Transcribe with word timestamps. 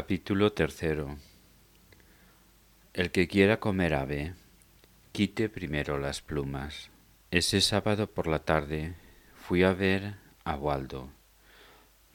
Capítulo 0.00 0.52
tercero. 0.52 1.16
El 2.92 3.10
que 3.10 3.26
quiera 3.26 3.58
comer 3.58 3.94
ave, 3.94 4.34
quite 5.10 5.48
primero 5.48 5.98
las 5.98 6.22
plumas. 6.22 6.90
Ese 7.32 7.60
sábado 7.60 8.06
por 8.06 8.28
la 8.28 8.38
tarde 8.38 8.94
fui 9.34 9.64
a 9.64 9.72
ver 9.72 10.14
a 10.44 10.54
Waldo. 10.54 11.10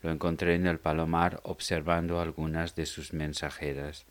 Lo 0.02 0.12
encontré 0.12 0.56
en 0.56 0.66
el 0.66 0.80
palomar 0.80 1.42
observando 1.44 2.22
algunas 2.22 2.74
de 2.74 2.86
sus 2.86 3.12
mensajeras, 3.12 4.06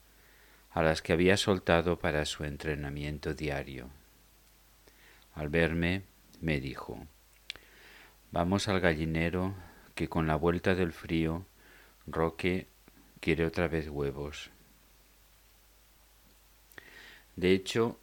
a 0.71 0.83
las 0.83 1.01
que 1.01 1.15
había 1.15 1.39
soltado 1.39 1.99
para 1.99 2.27
su 2.27 2.45
entrenamiento 2.45 3.33
diario. 3.33 3.89
Al 5.35 5.49
verme, 5.49 6.03
me 6.43 6.61
dijo, 6.61 7.07
Vamos 8.33 8.69
al 8.69 8.81
gallinero, 8.81 9.55
que 9.95 10.11
con 10.11 10.27
la 10.27 10.37
vuelta 10.37 10.75
del 10.75 10.93
frío, 10.93 11.47
Roque 12.07 12.67
quiere 13.23 13.47
otra 13.47 13.69
vez 13.69 13.89
huevos. 13.89 14.51
De 17.37 17.53
hecho, 17.53 18.01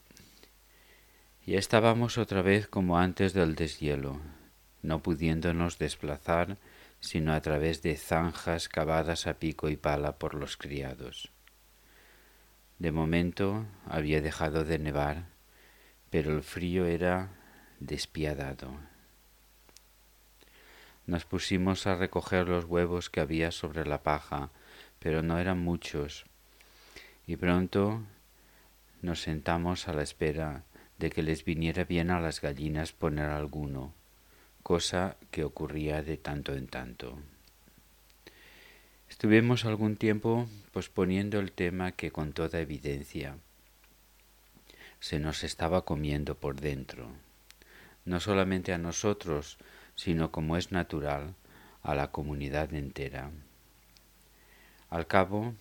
ya 1.45 1.59
estábamos 1.59 2.17
otra 2.17 2.41
vez 2.41 2.67
como 2.67 2.97
antes 2.97 3.33
del 3.33 3.55
deshielo, 3.55 4.21
no 4.81 5.03
pudiéndonos 5.03 5.77
desplazar 5.77 6.57
sino 7.01 7.33
a 7.33 7.41
través 7.41 7.81
de 7.81 7.95
zanjas 7.95 8.69
cavadas 8.69 9.27
a 9.27 9.35
pico 9.35 9.69
y 9.69 9.77
pala 9.77 10.17
por 10.17 10.35
los 10.35 10.57
criados. 10.57 11.31
De 12.77 12.91
momento 12.91 13.65
había 13.85 14.21
dejado 14.21 14.63
de 14.63 14.79
nevar, 14.79 15.25
pero 16.09 16.35
el 16.35 16.43
frío 16.43 16.85
era 16.85 17.29
despiadado. 17.79 18.71
Nos 21.05 21.25
pusimos 21.25 21.87
a 21.87 21.95
recoger 21.95 22.47
los 22.47 22.65
huevos 22.65 23.09
que 23.09 23.19
había 23.19 23.51
sobre 23.51 23.85
la 23.85 24.03
paja 24.03 24.49
pero 24.99 25.21
no 25.23 25.39
eran 25.39 25.59
muchos, 25.59 26.25
y 27.25 27.35
pronto 27.37 28.01
nos 29.01 29.21
sentamos 29.21 29.87
a 29.87 29.93
la 29.93 30.03
espera 30.03 30.63
de 30.97 31.09
que 31.09 31.23
les 31.23 31.45
viniera 31.45 31.85
bien 31.85 32.11
a 32.11 32.19
las 32.19 32.41
gallinas 32.41 32.91
poner 32.91 33.29
alguno, 33.29 33.93
cosa 34.63 35.15
que 35.31 35.43
ocurría 35.43 36.03
de 36.03 36.17
tanto 36.17 36.53
en 36.53 36.67
tanto. 36.67 37.17
Estuvimos 39.09 39.65
algún 39.65 39.95
tiempo 39.95 40.47
posponiendo 40.71 41.39
el 41.39 41.51
tema 41.51 41.93
que 41.93 42.11
con 42.11 42.33
toda 42.33 42.59
evidencia 42.59 43.37
se 44.99 45.19
nos 45.19 45.43
estaba 45.43 45.85
comiendo 45.85 46.35
por 46.35 46.59
dentro, 46.59 47.09
no 48.05 48.19
solamente 48.19 48.73
a 48.73 48.77
nosotros, 48.77 49.57
sino 49.95 50.31
como 50.31 50.57
es 50.57 50.71
natural, 50.71 51.35
a 51.81 51.95
la 51.95 52.11
comunidad 52.11 52.73
entera. 52.73 53.31
Al 54.89 55.05
cabo, 55.05 55.53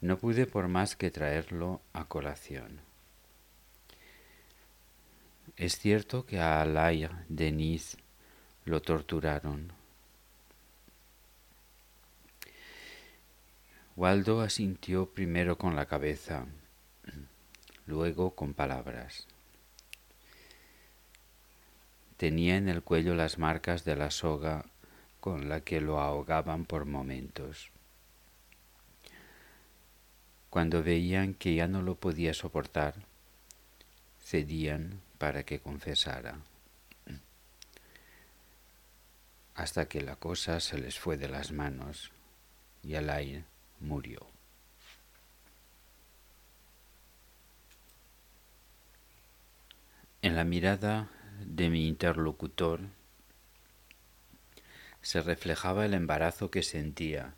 no 0.00 0.18
pude 0.18 0.46
por 0.46 0.66
más 0.66 0.96
que 0.96 1.12
traerlo 1.12 1.80
a 1.92 2.06
colación. 2.06 2.80
Es 5.56 5.78
cierto 5.78 6.26
que 6.26 6.40
a 6.40 6.60
Alaya 6.60 7.24
Denis 7.28 7.96
lo 8.64 8.82
torturaron. 8.82 9.72
Waldo 13.94 14.40
asintió 14.40 15.06
primero 15.06 15.58
con 15.58 15.76
la 15.76 15.86
cabeza, 15.86 16.46
luego 17.86 18.34
con 18.34 18.54
palabras. 18.54 19.28
Tenía 22.16 22.56
en 22.56 22.68
el 22.68 22.82
cuello 22.82 23.14
las 23.14 23.38
marcas 23.38 23.84
de 23.84 23.96
la 23.96 24.10
soga 24.10 24.64
con 25.22 25.48
la 25.48 25.60
que 25.60 25.80
lo 25.80 26.00
ahogaban 26.00 26.64
por 26.64 26.84
momentos. 26.84 27.70
Cuando 30.50 30.82
veían 30.82 31.34
que 31.34 31.54
ya 31.54 31.68
no 31.68 31.80
lo 31.80 31.94
podía 31.94 32.34
soportar, 32.34 32.96
cedían 34.20 35.00
para 35.18 35.44
que 35.44 35.60
confesara, 35.60 36.38
hasta 39.54 39.86
que 39.86 40.00
la 40.00 40.16
cosa 40.16 40.58
se 40.58 40.76
les 40.76 40.98
fue 40.98 41.16
de 41.16 41.28
las 41.28 41.52
manos 41.52 42.10
y 42.82 42.96
Alain 42.96 43.44
murió. 43.78 44.26
En 50.20 50.34
la 50.34 50.42
mirada 50.42 51.10
de 51.46 51.70
mi 51.70 51.86
interlocutor 51.86 52.80
se 55.02 55.20
reflejaba 55.20 55.84
el 55.84 55.94
embarazo 55.94 56.50
que 56.50 56.62
sentía 56.62 57.34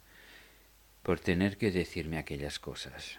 por 1.02 1.20
tener 1.20 1.58
que 1.58 1.70
decirme 1.70 2.18
aquellas 2.18 2.58
cosas. 2.58 3.18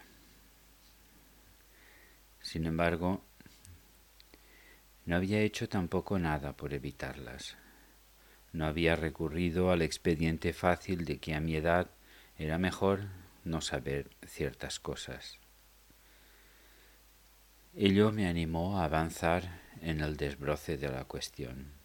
Sin 2.41 2.65
embargo, 2.65 3.23
no 5.05 5.15
había 5.15 5.41
hecho 5.41 5.69
tampoco 5.69 6.17
nada 6.17 6.53
por 6.53 6.73
evitarlas. 6.73 7.57
No 8.53 8.65
había 8.65 8.95
recurrido 8.95 9.71
al 9.71 9.81
expediente 9.81 10.53
fácil 10.53 11.05
de 11.05 11.19
que 11.19 11.35
a 11.35 11.39
mi 11.39 11.55
edad 11.55 11.89
era 12.37 12.57
mejor 12.57 13.01
no 13.43 13.61
saber 13.61 14.09
ciertas 14.25 14.79
cosas. 14.79 15.39
Ello 17.75 18.11
me 18.11 18.27
animó 18.27 18.79
a 18.79 18.85
avanzar 18.85 19.61
en 19.81 20.01
el 20.01 20.17
desbroce 20.17 20.77
de 20.77 20.89
la 20.89 21.03
cuestión. 21.03 21.84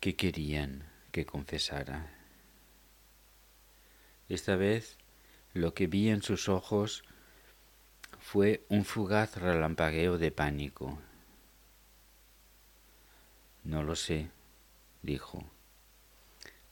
¿Qué 0.00 0.14
querían 0.14 0.84
que 1.10 1.26
confesara? 1.26 2.08
Esta 4.28 4.54
vez 4.54 4.96
lo 5.54 5.74
que 5.74 5.88
vi 5.88 6.08
en 6.10 6.22
sus 6.22 6.48
ojos 6.48 7.02
fue 8.20 8.64
un 8.68 8.84
fugaz 8.84 9.36
relampagueo 9.36 10.16
de 10.16 10.30
pánico. 10.30 11.00
No 13.64 13.82
lo 13.82 13.96
sé, 13.96 14.30
dijo, 15.02 15.44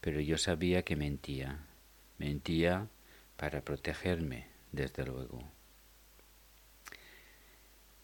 pero 0.01 0.21
yo 0.21 0.39
sabía 0.39 0.85
que 0.85 0.95
mentía. 0.95 1.67
Mentía 2.19 2.89
para 3.37 3.61
protegerme, 3.63 4.47
desde 4.71 5.05
luego. 5.05 5.43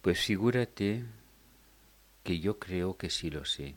Pues 0.00 0.18
figúrate 0.18 1.04
que 2.24 2.40
yo 2.40 2.58
creo 2.58 2.96
que 2.96 3.08
sí 3.08 3.30
lo 3.30 3.44
sé. 3.44 3.76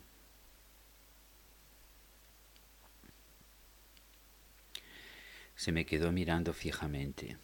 Se 5.56 5.72
me 5.72 5.86
quedó 5.86 6.12
mirando 6.12 6.54
fijamente. 6.54 7.38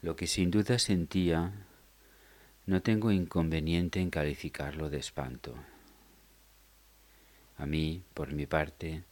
Lo 0.00 0.16
que 0.16 0.26
sin 0.26 0.50
duda 0.50 0.78
sentía, 0.78 1.52
no 2.66 2.82
tengo 2.82 3.12
inconveniente 3.12 4.00
en 4.00 4.10
calificarlo 4.10 4.90
de 4.90 4.98
espanto. 4.98 5.54
A 7.56 7.66
mí, 7.66 8.02
por 8.14 8.32
mi 8.32 8.46
parte, 8.46 9.04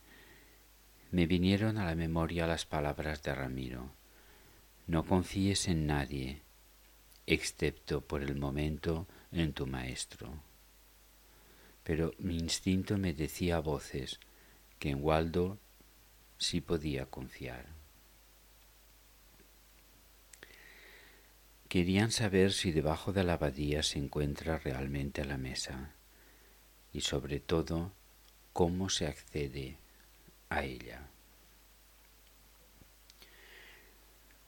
me 1.12 1.27
vinieron 1.27 1.78
a 1.78 1.84
la 1.84 1.95
memoria 1.95 2.47
las 2.47 2.67
palabras 2.67 3.22
de 3.22 3.34
Ramiro. 3.34 3.91
No 4.87 5.05
confíes 5.05 5.69
en 5.69 5.87
nadie, 5.87 6.43
excepto 7.27 8.01
por 8.01 8.22
el 8.22 8.37
momento 8.37 9.07
en 9.31 9.53
tu 9.53 9.67
maestro. 9.67 10.33
Pero 11.84 12.12
mi 12.19 12.37
instinto 12.39 12.99
me 12.99 13.12
decía 13.12 13.57
a 13.57 13.61
voces 13.61 14.19
que 14.78 14.91
en 14.91 15.03
Waldo 15.03 15.59
si 16.41 16.62
podía 16.62 17.05
confiar. 17.05 17.67
Querían 21.69 22.11
saber 22.11 22.53
si 22.53 22.73
debajo 22.73 23.12
de 23.12 23.23
la 23.23 23.34
abadía 23.34 23.83
se 23.83 23.99
encuentra 23.99 24.59
realmente 24.59 25.25
la 25.25 25.37
mesa 25.37 25.93
y 26.92 27.03
sobre 27.03 27.41
todo 27.41 27.92
cómo 28.54 28.89
se 28.89 29.07
accede 29.07 29.77
a 30.48 30.65
ella. 30.65 31.07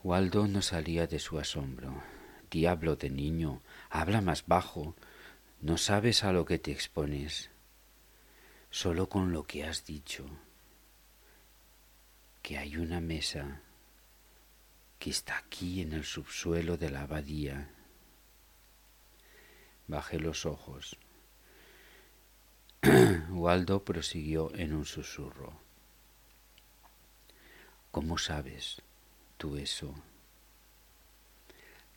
Waldo 0.02 0.48
no 0.48 0.62
salía 0.62 1.06
de 1.06 1.18
su 1.20 1.38
asombro. 1.38 2.02
Diablo 2.50 2.96
de 2.96 3.10
niño, 3.10 3.62
habla 3.90 4.20
más 4.22 4.46
bajo. 4.46 4.96
No 5.60 5.76
sabes 5.76 6.24
a 6.24 6.32
lo 6.32 6.46
que 6.46 6.58
te 6.58 6.72
expones. 6.72 7.50
Solo 8.70 9.08
con 9.08 9.32
lo 9.32 9.44
que 9.44 9.64
has 9.64 9.84
dicho 9.84 10.26
que 12.42 12.58
hay 12.58 12.76
una 12.76 13.00
mesa 13.00 13.62
que 14.98 15.10
está 15.10 15.38
aquí 15.38 15.80
en 15.80 15.92
el 15.92 16.04
subsuelo 16.04 16.76
de 16.76 16.90
la 16.90 17.02
abadía. 17.02 17.70
Bajé 19.86 20.18
los 20.18 20.44
ojos. 20.44 20.96
Waldo 23.30 23.84
prosiguió 23.84 24.52
en 24.56 24.74
un 24.74 24.84
susurro. 24.84 25.52
¿Cómo 27.92 28.18
sabes 28.18 28.82
tú 29.38 29.56
eso? 29.56 29.94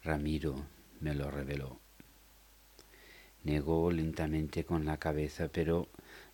Ramiro 0.03 0.67
me 0.99 1.15
lo 1.15 1.31
reveló. 1.31 1.79
Negó 3.43 3.91
lentamente 3.91 4.63
con 4.63 4.85
la 4.85 4.97
cabeza, 4.97 5.47
pero 5.47 5.87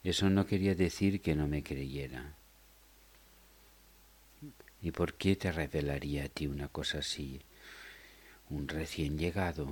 eso 0.03 0.29
no 0.29 0.45
quería 0.45 0.75
decir 0.75 1.21
que 1.21 1.35
no 1.35 1.47
me 1.47 1.63
creyera. 1.63 2.35
¿Y 4.81 4.91
por 4.91 5.13
qué 5.13 5.35
te 5.35 5.51
revelaría 5.51 6.25
a 6.25 6.29
ti 6.29 6.47
una 6.47 6.67
cosa 6.67 6.99
así? 6.99 7.41
¿Un 8.49 8.67
recién 8.67 9.17
llegado? 9.17 9.67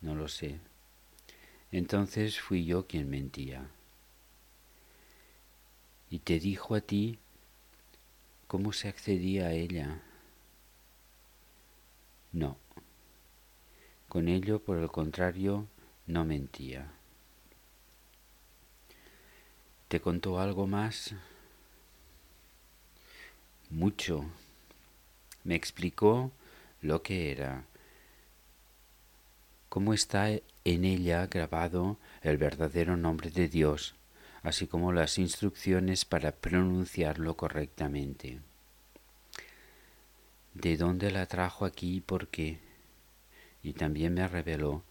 No 0.00 0.14
lo 0.14 0.28
sé. 0.28 0.58
Entonces 1.70 2.40
fui 2.40 2.64
yo 2.64 2.86
quien 2.86 3.08
mentía. 3.08 3.68
Y 6.10 6.18
te 6.18 6.38
dijo 6.40 6.74
a 6.74 6.80
ti 6.80 7.18
cómo 8.46 8.72
se 8.72 8.88
accedía 8.88 9.46
a 9.46 9.52
ella. 9.52 10.02
No. 12.32 12.58
Con 14.08 14.28
ello, 14.28 14.58
por 14.58 14.78
el 14.78 14.88
contrario, 14.88 15.66
no 16.06 16.24
mentía. 16.24 16.92
¿Te 19.88 20.00
contó 20.00 20.38
algo 20.40 20.66
más? 20.66 21.14
Mucho. 23.74 24.24
Me 25.42 25.56
explicó 25.56 26.30
lo 26.80 27.02
que 27.02 27.32
era, 27.32 27.64
cómo 29.68 29.92
está 29.92 30.28
en 30.30 30.84
ella 30.84 31.26
grabado 31.26 31.98
el 32.22 32.36
verdadero 32.36 32.96
nombre 32.96 33.30
de 33.30 33.48
Dios, 33.48 33.96
así 34.44 34.68
como 34.68 34.92
las 34.92 35.18
instrucciones 35.18 36.04
para 36.04 36.30
pronunciarlo 36.30 37.36
correctamente. 37.36 38.38
¿De 40.54 40.76
dónde 40.76 41.10
la 41.10 41.26
trajo 41.26 41.64
aquí 41.64 41.96
y 41.96 42.00
por 42.00 42.28
qué? 42.28 42.60
Y 43.64 43.72
también 43.72 44.14
me 44.14 44.28
reveló 44.28 44.84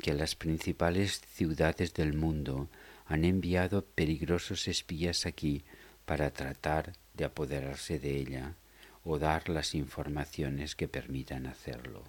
que 0.00 0.14
las 0.14 0.36
principales 0.36 1.20
ciudades 1.32 1.94
del 1.94 2.12
mundo 2.12 2.68
han 3.06 3.24
enviado 3.24 3.84
peligrosos 3.84 4.68
espías 4.68 5.26
aquí 5.26 5.64
para 6.04 6.30
tratar 6.30 6.92
de 7.14 7.24
apoderarse 7.24 7.98
de 7.98 8.16
ella 8.16 8.54
o 9.04 9.18
dar 9.18 9.48
las 9.48 9.74
informaciones 9.74 10.74
que 10.74 10.88
permitan 10.88 11.46
hacerlo. 11.46 12.02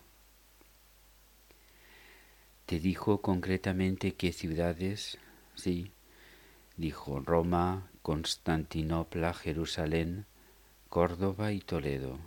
Te 2.65 2.80
dijo 2.80 3.21
concretamente 3.21 4.15
qué 4.15 4.31
ciudades, 4.31 5.18
sí, 5.56 5.92
dijo 6.77 7.19
Roma, 7.19 7.89
Constantinopla, 8.01 9.33
Jerusalén, 9.33 10.25
Córdoba 10.89 11.51
y 11.51 11.59
Toledo. 11.59 12.18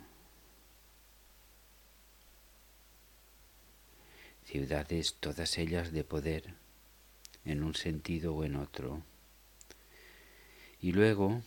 Ciudades 4.45 5.15
todas 5.19 5.57
ellas 5.57 5.91
de 5.91 6.03
poder, 6.03 6.55
en 7.45 7.63
un 7.63 7.75
sentido 7.75 8.33
o 8.33 8.43
en 8.43 8.55
otro. 8.55 9.03
Y 10.81 10.91
luego, 10.91 11.41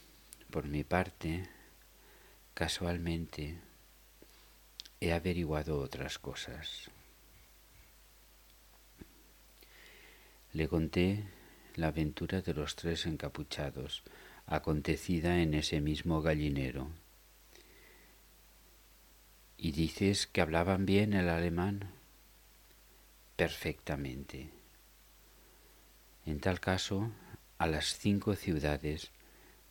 por 0.52 0.68
mi 0.68 0.84
parte, 0.84 1.48
casualmente, 2.52 3.58
he 5.00 5.12
averiguado 5.14 5.80
otras 5.80 6.18
cosas. 6.18 6.90
Le 10.52 10.68
conté 10.68 11.24
la 11.74 11.88
aventura 11.88 12.42
de 12.42 12.52
los 12.52 12.76
tres 12.76 13.06
encapuchados, 13.06 14.02
acontecida 14.46 15.40
en 15.40 15.54
ese 15.54 15.80
mismo 15.80 16.20
gallinero. 16.20 16.90
¿Y 19.56 19.72
dices 19.72 20.26
que 20.26 20.42
hablaban 20.42 20.84
bien 20.84 21.14
el 21.14 21.30
alemán? 21.30 21.92
Perfectamente. 23.36 24.50
En 26.26 26.40
tal 26.40 26.60
caso, 26.60 27.10
a 27.56 27.66
las 27.66 27.96
cinco 27.96 28.36
ciudades 28.36 29.12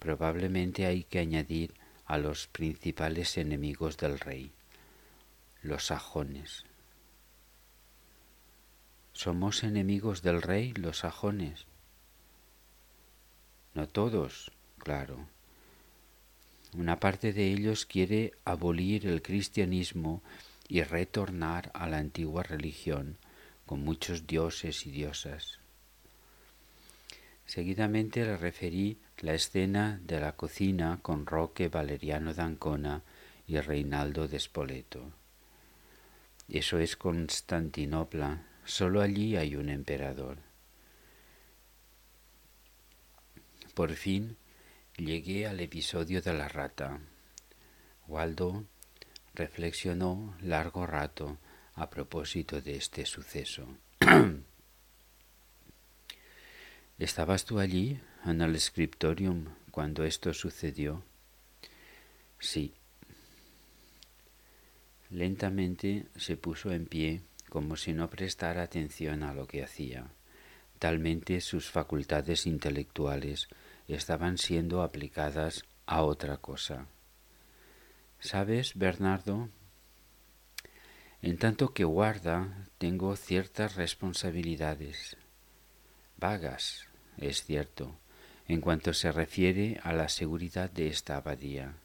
probablemente 0.01 0.87
hay 0.87 1.03
que 1.03 1.19
añadir 1.19 1.75
a 2.07 2.17
los 2.17 2.47
principales 2.47 3.37
enemigos 3.37 3.97
del 3.97 4.19
rey, 4.19 4.51
los 5.61 5.85
sajones. 5.85 6.65
¿Somos 9.13 9.63
enemigos 9.63 10.23
del 10.23 10.41
rey 10.41 10.73
los 10.73 10.97
sajones? 10.97 11.67
No 13.75 13.87
todos, 13.87 14.51
claro. 14.79 15.27
Una 16.75 16.99
parte 16.99 17.31
de 17.31 17.53
ellos 17.53 17.85
quiere 17.85 18.33
abolir 18.43 19.05
el 19.05 19.21
cristianismo 19.21 20.23
y 20.67 20.81
retornar 20.81 21.69
a 21.75 21.87
la 21.87 21.99
antigua 21.99 22.41
religión 22.41 23.19
con 23.67 23.83
muchos 23.83 24.25
dioses 24.25 24.87
y 24.87 24.91
diosas. 24.91 25.60
Seguidamente 27.45 28.23
le 28.23 28.37
referí 28.37 28.99
la 29.19 29.33
escena 29.33 29.99
de 30.03 30.19
la 30.19 30.35
cocina 30.35 30.99
con 31.01 31.25
Roque 31.25 31.67
Valeriano 31.67 32.33
d'Ancona 32.33 33.03
y 33.47 33.59
Reinaldo 33.59 34.27
de 34.27 34.39
Spoleto. 34.39 35.11
Eso 36.47 36.79
es 36.79 36.95
Constantinopla, 36.95 38.45
solo 38.65 39.01
allí 39.01 39.35
hay 39.35 39.55
un 39.55 39.69
emperador. 39.69 40.37
Por 43.73 43.93
fin 43.93 44.37
llegué 44.97 45.47
al 45.47 45.59
episodio 45.59 46.21
de 46.21 46.33
la 46.33 46.47
rata. 46.47 46.99
Waldo 48.07 48.65
reflexionó 49.33 50.35
largo 50.41 50.85
rato 50.85 51.37
a 51.75 51.89
propósito 51.89 52.61
de 52.61 52.75
este 52.75 53.05
suceso. 53.05 53.67
¿Estabas 57.01 57.45
tú 57.45 57.57
allí, 57.57 57.99
en 58.25 58.41
el 58.41 58.59
scriptorium, 58.59 59.45
cuando 59.71 60.03
esto 60.03 60.35
sucedió? 60.35 61.01
Sí. 62.37 62.75
Lentamente 65.09 66.05
se 66.15 66.37
puso 66.37 66.71
en 66.71 66.85
pie 66.85 67.23
como 67.49 67.75
si 67.75 67.93
no 67.93 68.07
prestara 68.07 68.61
atención 68.61 69.23
a 69.23 69.33
lo 69.33 69.47
que 69.47 69.63
hacía. 69.63 70.11
Talmente 70.77 71.41
sus 71.41 71.71
facultades 71.71 72.45
intelectuales 72.45 73.47
estaban 73.87 74.37
siendo 74.37 74.83
aplicadas 74.83 75.65
a 75.87 76.03
otra 76.03 76.37
cosa. 76.37 76.85
¿Sabes, 78.19 78.75
Bernardo? 78.75 79.49
En 81.23 81.39
tanto 81.39 81.73
que 81.73 81.83
guarda, 81.83 82.67
tengo 82.77 83.15
ciertas 83.15 83.75
responsabilidades, 83.75 85.17
vagas, 86.17 86.90
es 87.21 87.43
cierto, 87.45 87.97
en 88.47 88.59
cuanto 88.59 88.93
se 88.93 89.11
refiere 89.11 89.79
a 89.83 89.93
la 89.93 90.09
seguridad 90.09 90.69
de 90.69 90.87
esta 90.87 91.15
abadía. 91.15 91.75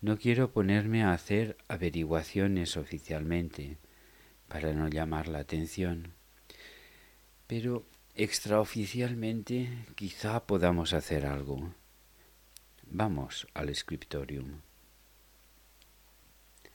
No 0.00 0.16
quiero 0.16 0.52
ponerme 0.52 1.02
a 1.02 1.12
hacer 1.12 1.58
averiguaciones 1.68 2.76
oficialmente, 2.76 3.76
para 4.48 4.72
no 4.72 4.88
llamar 4.88 5.28
la 5.28 5.40
atención, 5.40 6.14
pero 7.46 7.84
extraoficialmente 8.14 9.86
quizá 9.94 10.46
podamos 10.46 10.92
hacer 10.92 11.26
algo. 11.26 11.74
Vamos 12.84 13.46
al 13.52 13.74
scriptorium. 13.74 14.62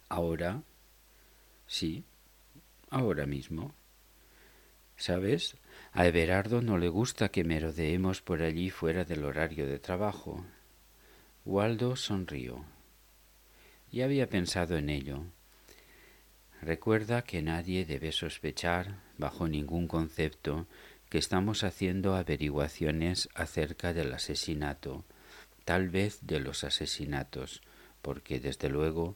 Ahora, 0.09 0.61
sí, 1.65 2.03
ahora 2.91 3.25
mismo. 3.25 3.73
¿Sabes? 4.95 5.57
A 5.95 6.07
Everardo 6.07 6.63
no 6.63 6.79
le 6.79 6.89
gusta 6.89 7.29
que 7.29 7.43
merodeemos 7.43 8.23
por 8.23 8.41
allí 8.41 8.71
fuera 8.71 9.05
del 9.05 9.23
horario 9.25 9.67
de 9.67 9.77
trabajo. 9.77 10.43
Waldo 11.45 11.95
sonrió. 11.95 12.65
Ya 13.91 14.05
había 14.05 14.27
pensado 14.27 14.75
en 14.75 14.89
ello. 14.89 15.23
Recuerda 16.63 17.21
que 17.21 17.43
nadie 17.43 17.85
debe 17.85 18.11
sospechar, 18.11 19.01
bajo 19.19 19.47
ningún 19.47 19.87
concepto, 19.87 20.65
que 21.09 21.19
estamos 21.19 21.63
haciendo 21.63 22.15
averiguaciones 22.15 23.29
acerca 23.35 23.93
del 23.93 24.11
asesinato, 24.15 25.05
tal 25.63 25.89
vez 25.89 26.25
de 26.25 26.39
los 26.39 26.63
asesinatos, 26.63 27.61
porque 28.01 28.39
desde 28.39 28.67
luego 28.67 29.15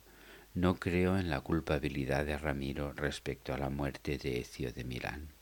no 0.53 0.75
creo 0.75 1.17
en 1.17 1.31
la 1.31 1.41
culpabilidad 1.41 2.23
de 2.23 2.37
Ramiro 2.37 2.93
respecto 2.93 3.51
a 3.51 3.57
la 3.57 3.71
muerte 3.71 4.19
de 4.19 4.41
Ecio 4.41 4.71
de 4.71 4.83
Milán. 4.83 5.36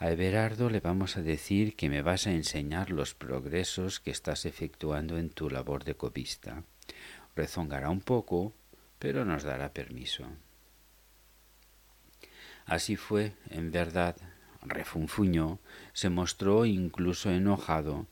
A 0.00 0.10
Everardo 0.10 0.70
le 0.70 0.80
vamos 0.80 1.18
a 1.18 1.22
decir 1.22 1.76
que 1.76 1.90
me 1.90 2.00
vas 2.00 2.26
a 2.26 2.32
enseñar 2.32 2.88
los 2.88 3.14
progresos 3.14 4.00
que 4.00 4.10
estás 4.10 4.46
efectuando 4.46 5.18
en 5.18 5.28
tu 5.28 5.50
labor 5.50 5.84
de 5.84 5.94
copista. 5.94 6.64
Rezongará 7.36 7.90
un 7.90 8.00
poco, 8.00 8.54
pero 8.98 9.26
nos 9.26 9.42
dará 9.42 9.74
permiso. 9.74 10.24
Así 12.64 12.96
fue, 12.96 13.34
en 13.50 13.72
verdad, 13.72 14.16
refunfuñó, 14.62 15.58
se 15.92 16.08
mostró 16.08 16.64
incluso 16.64 17.30
enojado, 17.30 18.06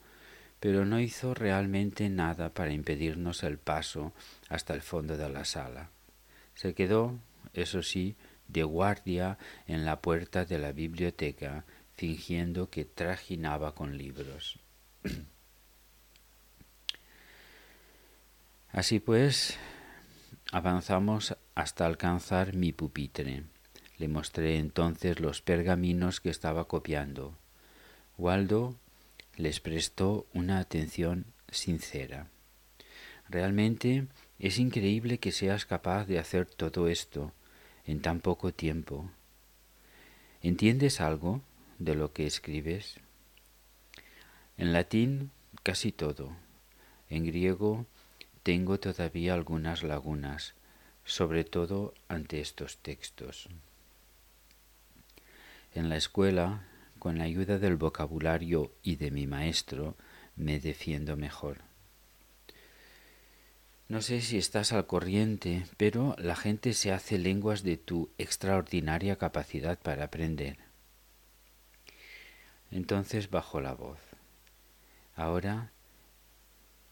pero 0.60 0.84
no 0.84 1.00
hizo 1.00 1.32
realmente 1.32 2.10
nada 2.10 2.52
para 2.52 2.72
impedirnos 2.72 3.42
el 3.44 3.56
paso 3.56 4.12
hasta 4.50 4.74
el 4.74 4.82
fondo 4.82 5.16
de 5.16 5.30
la 5.30 5.46
sala. 5.46 5.88
Se 6.54 6.74
quedó, 6.74 7.18
eso 7.54 7.82
sí, 7.82 8.14
de 8.46 8.62
guardia 8.62 9.38
en 9.66 9.84
la 9.84 10.00
puerta 10.00 10.44
de 10.44 10.58
la 10.58 10.72
biblioteca 10.72 11.64
fingiendo 11.98 12.70
que 12.70 12.84
trajinaba 12.84 13.74
con 13.74 13.98
libros. 13.98 14.60
Así 18.70 19.00
pues, 19.00 19.58
avanzamos 20.52 21.36
hasta 21.56 21.86
alcanzar 21.86 22.54
mi 22.54 22.72
pupitre. 22.72 23.42
Le 23.96 24.06
mostré 24.06 24.58
entonces 24.58 25.18
los 25.18 25.42
pergaminos 25.42 26.20
que 26.20 26.30
estaba 26.30 26.68
copiando. 26.68 27.36
Waldo 28.16 28.76
les 29.34 29.58
prestó 29.58 30.28
una 30.32 30.60
atención 30.60 31.26
sincera. 31.50 32.28
Realmente 33.28 34.06
es 34.38 34.60
increíble 34.60 35.18
que 35.18 35.32
seas 35.32 35.66
capaz 35.66 36.04
de 36.04 36.20
hacer 36.20 36.46
todo 36.46 36.86
esto 36.86 37.32
en 37.84 38.00
tan 38.02 38.20
poco 38.20 38.54
tiempo. 38.54 39.10
¿Entiendes 40.42 41.00
algo 41.00 41.42
de 41.78 41.94
lo 41.94 42.12
que 42.12 42.26
escribes? 42.26 43.00
En 44.56 44.72
latín 44.72 45.30
casi 45.62 45.92
todo. 45.92 46.36
En 47.08 47.24
griego 47.24 47.86
tengo 48.42 48.78
todavía 48.80 49.34
algunas 49.34 49.82
lagunas, 49.82 50.54
sobre 51.04 51.44
todo 51.44 51.94
ante 52.08 52.40
estos 52.40 52.78
textos. 52.78 53.48
En 55.74 55.88
la 55.88 55.96
escuela, 55.96 56.66
con 56.98 57.18
la 57.18 57.24
ayuda 57.24 57.58
del 57.58 57.76
vocabulario 57.76 58.72
y 58.82 58.96
de 58.96 59.10
mi 59.10 59.26
maestro, 59.26 59.96
me 60.36 60.60
defiendo 60.60 61.16
mejor. 61.16 61.58
No 63.88 64.02
sé 64.02 64.20
si 64.20 64.36
estás 64.36 64.72
al 64.72 64.86
corriente, 64.86 65.64
pero 65.78 66.14
la 66.18 66.36
gente 66.36 66.74
se 66.74 66.92
hace 66.92 67.16
lenguas 67.16 67.62
de 67.62 67.78
tu 67.78 68.10
extraordinaria 68.18 69.16
capacidad 69.16 69.78
para 69.78 70.04
aprender. 70.04 70.67
Entonces 72.70 73.30
bajó 73.30 73.60
la 73.60 73.74
voz. 73.74 73.98
Ahora 75.16 75.72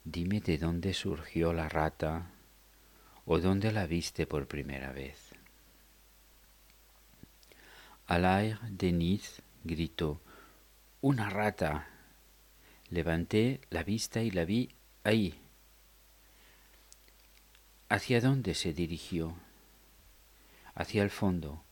dime 0.04 0.40
de 0.40 0.59
dónde 0.59 0.95
surgió 0.95 1.52
la 1.52 1.68
rata 1.68 2.30
o 3.25 3.40
dónde 3.40 3.73
la 3.73 3.87
viste 3.87 4.26
por 4.26 4.47
primera 4.47 4.92
vez. 4.92 5.33
Alain 8.06 8.56
Denis 8.71 9.42
gritó, 9.64 10.21
¡Una 11.00 11.28
rata! 11.28 11.88
Levanté 12.88 13.61
la 13.71 13.83
vista 13.83 14.23
y 14.23 14.30
la 14.30 14.45
vi 14.45 14.71
ahí. 15.02 15.40
¿Hacia 17.88 18.21
dónde 18.21 18.54
se 18.54 18.73
dirigió? 18.73 19.35
Hacia 20.75 21.02
el 21.02 21.11
fondo. 21.11 21.62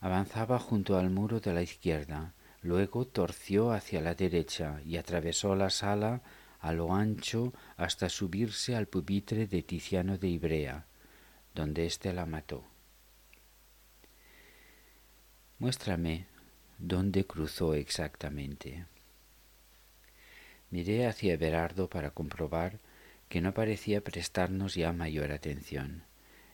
Avanzaba 0.00 0.58
junto 0.58 0.98
al 0.98 1.08
muro 1.08 1.40
de 1.40 1.54
la 1.54 1.62
izquierda, 1.62 2.34
luego 2.64 3.06
torció 3.06 3.72
hacia 3.72 4.00
la 4.00 4.14
derecha 4.14 4.80
y 4.86 4.96
atravesó 4.96 5.54
la 5.54 5.68
sala 5.68 6.22
a 6.60 6.72
lo 6.72 6.94
ancho 6.94 7.52
hasta 7.76 8.08
subirse 8.08 8.74
al 8.74 8.86
pupitre 8.86 9.46
de 9.46 9.62
Tiziano 9.62 10.16
de 10.16 10.28
Ibrea, 10.28 10.86
donde 11.54 11.84
éste 11.84 12.14
la 12.14 12.24
mató. 12.24 12.64
Muéstrame 15.58 16.26
dónde 16.78 17.26
cruzó 17.26 17.74
exactamente. 17.74 18.86
Miré 20.70 21.06
hacia 21.06 21.34
Everardo 21.34 21.90
para 21.90 22.12
comprobar 22.12 22.80
que 23.28 23.42
no 23.42 23.52
parecía 23.52 24.00
prestarnos 24.00 24.74
ya 24.74 24.90
mayor 24.94 25.32
atención. 25.32 26.04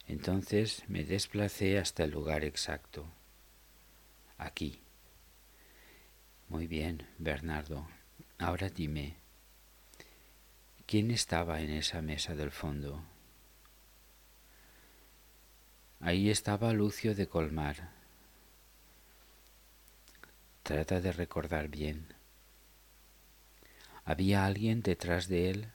Entonces 0.09 0.83
me 0.89 1.05
desplacé 1.05 1.79
hasta 1.79 2.03
el 2.03 2.11
lugar 2.11 2.43
exacto. 2.43 3.07
Aquí. 4.39 4.81
Muy 6.51 6.67
bien, 6.67 7.07
Bernardo. 7.19 7.87
Ahora 8.37 8.69
dime, 8.69 9.15
¿quién 10.85 11.13
estaba 11.13 11.61
en 11.61 11.71
esa 11.71 12.03
mesa 12.03 12.35
del 12.35 12.51
fondo? 12.51 13.05
Ahí 16.01 16.29
estaba 16.29 16.73
Lucio 16.73 17.15
de 17.15 17.29
Colmar. 17.29 17.91
Trata 20.65 21.01
de 21.01 21.13
recordar 21.13 21.69
bien. 21.69 22.09
¿Había 24.05 24.45
alguien 24.45 24.83
detrás 24.83 25.29
de 25.29 25.51
él? 25.51 25.69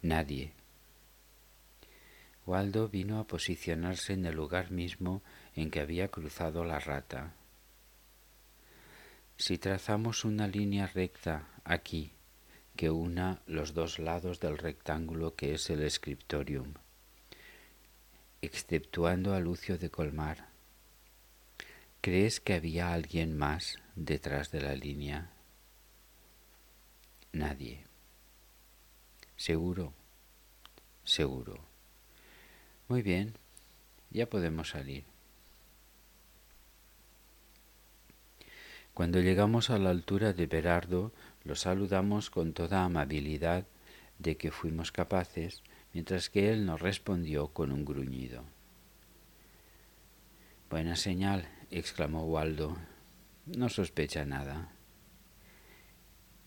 Nadie. 0.00 0.52
Waldo 2.46 2.88
vino 2.88 3.18
a 3.18 3.26
posicionarse 3.26 4.12
en 4.12 4.26
el 4.26 4.36
lugar 4.36 4.70
mismo 4.70 5.22
en 5.56 5.72
que 5.72 5.80
había 5.80 6.06
cruzado 6.06 6.64
la 6.64 6.78
rata. 6.78 7.34
Si 9.40 9.56
trazamos 9.56 10.26
una 10.26 10.46
línea 10.46 10.86
recta 10.86 11.48
aquí, 11.64 12.12
que 12.76 12.90
una 12.90 13.40
los 13.46 13.72
dos 13.72 13.98
lados 13.98 14.38
del 14.38 14.58
rectángulo 14.58 15.34
que 15.34 15.54
es 15.54 15.70
el 15.70 15.90
scriptorium, 15.90 16.74
exceptuando 18.42 19.32
a 19.32 19.40
Lucio 19.40 19.78
de 19.78 19.88
Colmar, 19.88 20.46
¿crees 22.02 22.38
que 22.38 22.52
había 22.52 22.92
alguien 22.92 23.34
más 23.34 23.78
detrás 23.96 24.50
de 24.50 24.60
la 24.60 24.74
línea? 24.74 25.30
Nadie. 27.32 27.86
¿Seguro? 29.36 29.94
Seguro. 31.02 31.64
Muy 32.88 33.00
bien, 33.00 33.38
ya 34.10 34.28
podemos 34.28 34.68
salir. 34.68 35.09
Cuando 39.00 39.20
llegamos 39.20 39.70
a 39.70 39.78
la 39.78 39.88
altura 39.88 40.34
de 40.34 40.46
Berardo, 40.46 41.10
lo 41.44 41.56
saludamos 41.56 42.28
con 42.28 42.52
toda 42.52 42.84
amabilidad 42.84 43.64
de 44.18 44.36
que 44.36 44.50
fuimos 44.50 44.92
capaces, 44.92 45.62
mientras 45.94 46.28
que 46.28 46.52
él 46.52 46.66
nos 46.66 46.82
respondió 46.82 47.48
con 47.48 47.72
un 47.72 47.86
gruñido. 47.86 48.44
Buena 50.68 50.96
señal, 50.96 51.48
exclamó 51.70 52.26
Waldo. 52.26 52.76
No 53.46 53.70
sospecha 53.70 54.26
nada. 54.26 54.68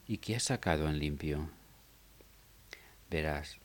¿Y 0.07 0.19
qué 0.19 0.35
ha 0.35 0.39
sacado 0.39 0.87
en 0.87 0.99
limpio? 0.99 1.49
Verás, 3.09 3.57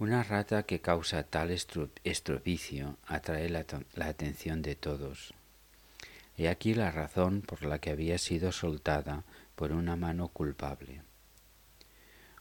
una 0.00 0.24
rata 0.24 0.64
que 0.64 0.80
causa 0.80 1.22
tal 1.22 1.52
estropicio 1.52 2.96
atrae 3.06 3.48
la, 3.48 3.64
la 3.94 4.06
atención 4.08 4.62
de 4.62 4.74
todos. 4.74 5.32
Aquí 6.46 6.74
la 6.74 6.90
razón 6.90 7.42
por 7.42 7.64
la 7.64 7.78
que 7.78 7.90
había 7.90 8.18
sido 8.18 8.52
soltada 8.52 9.24
por 9.54 9.72
una 9.72 9.96
mano 9.96 10.28
culpable. 10.28 11.02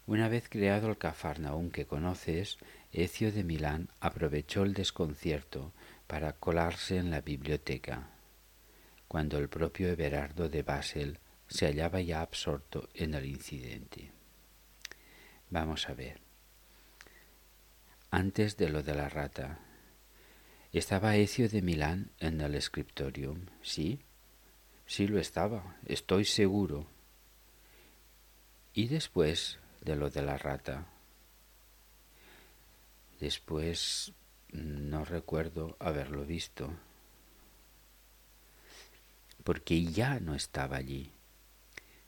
Una 0.08 0.28
vez 0.28 0.50
creado 0.50 0.90
el 0.90 0.98
Cafarnaún 0.98 1.72
que 1.72 1.86
conoces, 1.86 2.58
Ecio 2.92 3.32
de 3.32 3.44
Milán 3.44 3.90
aprovechó 4.00 4.64
el 4.64 4.74
desconcierto 4.74 5.72
para 6.08 6.34
colarse 6.34 6.98
en 6.98 7.12
la 7.12 7.22
biblioteca, 7.22 8.10
cuando 9.08 9.38
el 9.38 9.48
propio 9.48 9.88
Everardo 9.88 10.50
de 10.50 10.64
Basel 10.64 11.20
se 11.48 11.66
hallaba 11.66 12.02
ya 12.02 12.22
absorto 12.22 12.90
en 12.94 13.14
el 13.14 13.26
incidente. 13.26 14.12
Vamos 15.50 15.90
a 15.90 15.94
ver. 15.94 16.22
Antes 18.10 18.58
de 18.58 18.70
lo 18.70 18.84
de 18.84 18.96
la 18.96 19.10
rata, 19.10 19.60
¿Estaba 20.74 21.18
Ecio 21.18 21.50
de 21.50 21.62
Milán 21.62 22.12
en 22.20 22.40
el 22.40 22.62
scriptorium? 22.62 23.48
Sí, 23.62 24.00
sí 24.86 25.06
lo 25.06 25.20
estaba, 25.20 25.76
estoy 25.86 26.24
seguro. 26.24 26.88
¿Y 28.74 28.88
después 28.88 29.60
de 29.82 29.98
lo 29.98 30.10
de 30.10 30.22
la 30.22 30.38
rata? 30.38 30.86
Después 33.20 34.14
no 34.54 35.04
recuerdo 35.04 35.76
haberlo 35.78 36.24
visto, 36.24 36.72
porque 39.44 39.84
ya 39.84 40.22
no 40.22 40.36
estaba 40.36 40.78
allí. 40.78 41.12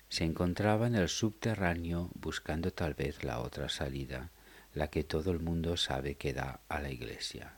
Se 0.08 0.24
encontraba 0.24 0.88
en 0.88 0.96
el 0.96 1.10
subterráneo 1.10 2.12
buscando 2.14 2.72
tal 2.72 2.94
vez 2.94 3.26
la 3.26 3.42
otra 3.42 3.68
salida, 3.68 4.32
la 4.74 4.88
que 4.90 5.04
todo 5.04 5.32
el 5.32 5.42
mundo 5.42 5.76
sabe 5.76 6.16
que 6.16 6.32
da 6.32 6.62
a 6.70 6.80
la 6.80 6.92
iglesia 6.92 7.58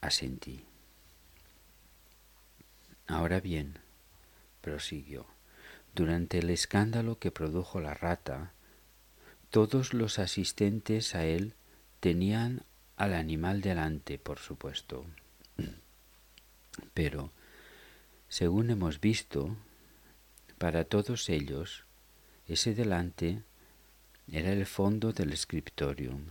asentí. 0.00 0.64
Ahora 3.06 3.40
bien, 3.40 3.78
prosiguió, 4.60 5.26
durante 5.94 6.38
el 6.38 6.50
escándalo 6.50 7.18
que 7.18 7.30
produjo 7.30 7.80
la 7.80 7.94
rata, 7.94 8.52
todos 9.50 9.94
los 9.94 10.18
asistentes 10.18 11.14
a 11.14 11.24
él 11.24 11.54
tenían 11.98 12.62
al 12.96 13.14
animal 13.14 13.62
delante, 13.62 14.18
por 14.18 14.38
supuesto. 14.38 15.04
Pero, 16.94 17.32
según 18.28 18.70
hemos 18.70 19.00
visto, 19.00 19.56
para 20.58 20.84
todos 20.84 21.28
ellos, 21.28 21.84
ese 22.46 22.74
delante 22.74 23.42
era 24.30 24.52
el 24.52 24.66
fondo 24.66 25.12
del 25.12 25.36
scriptorium 25.36 26.26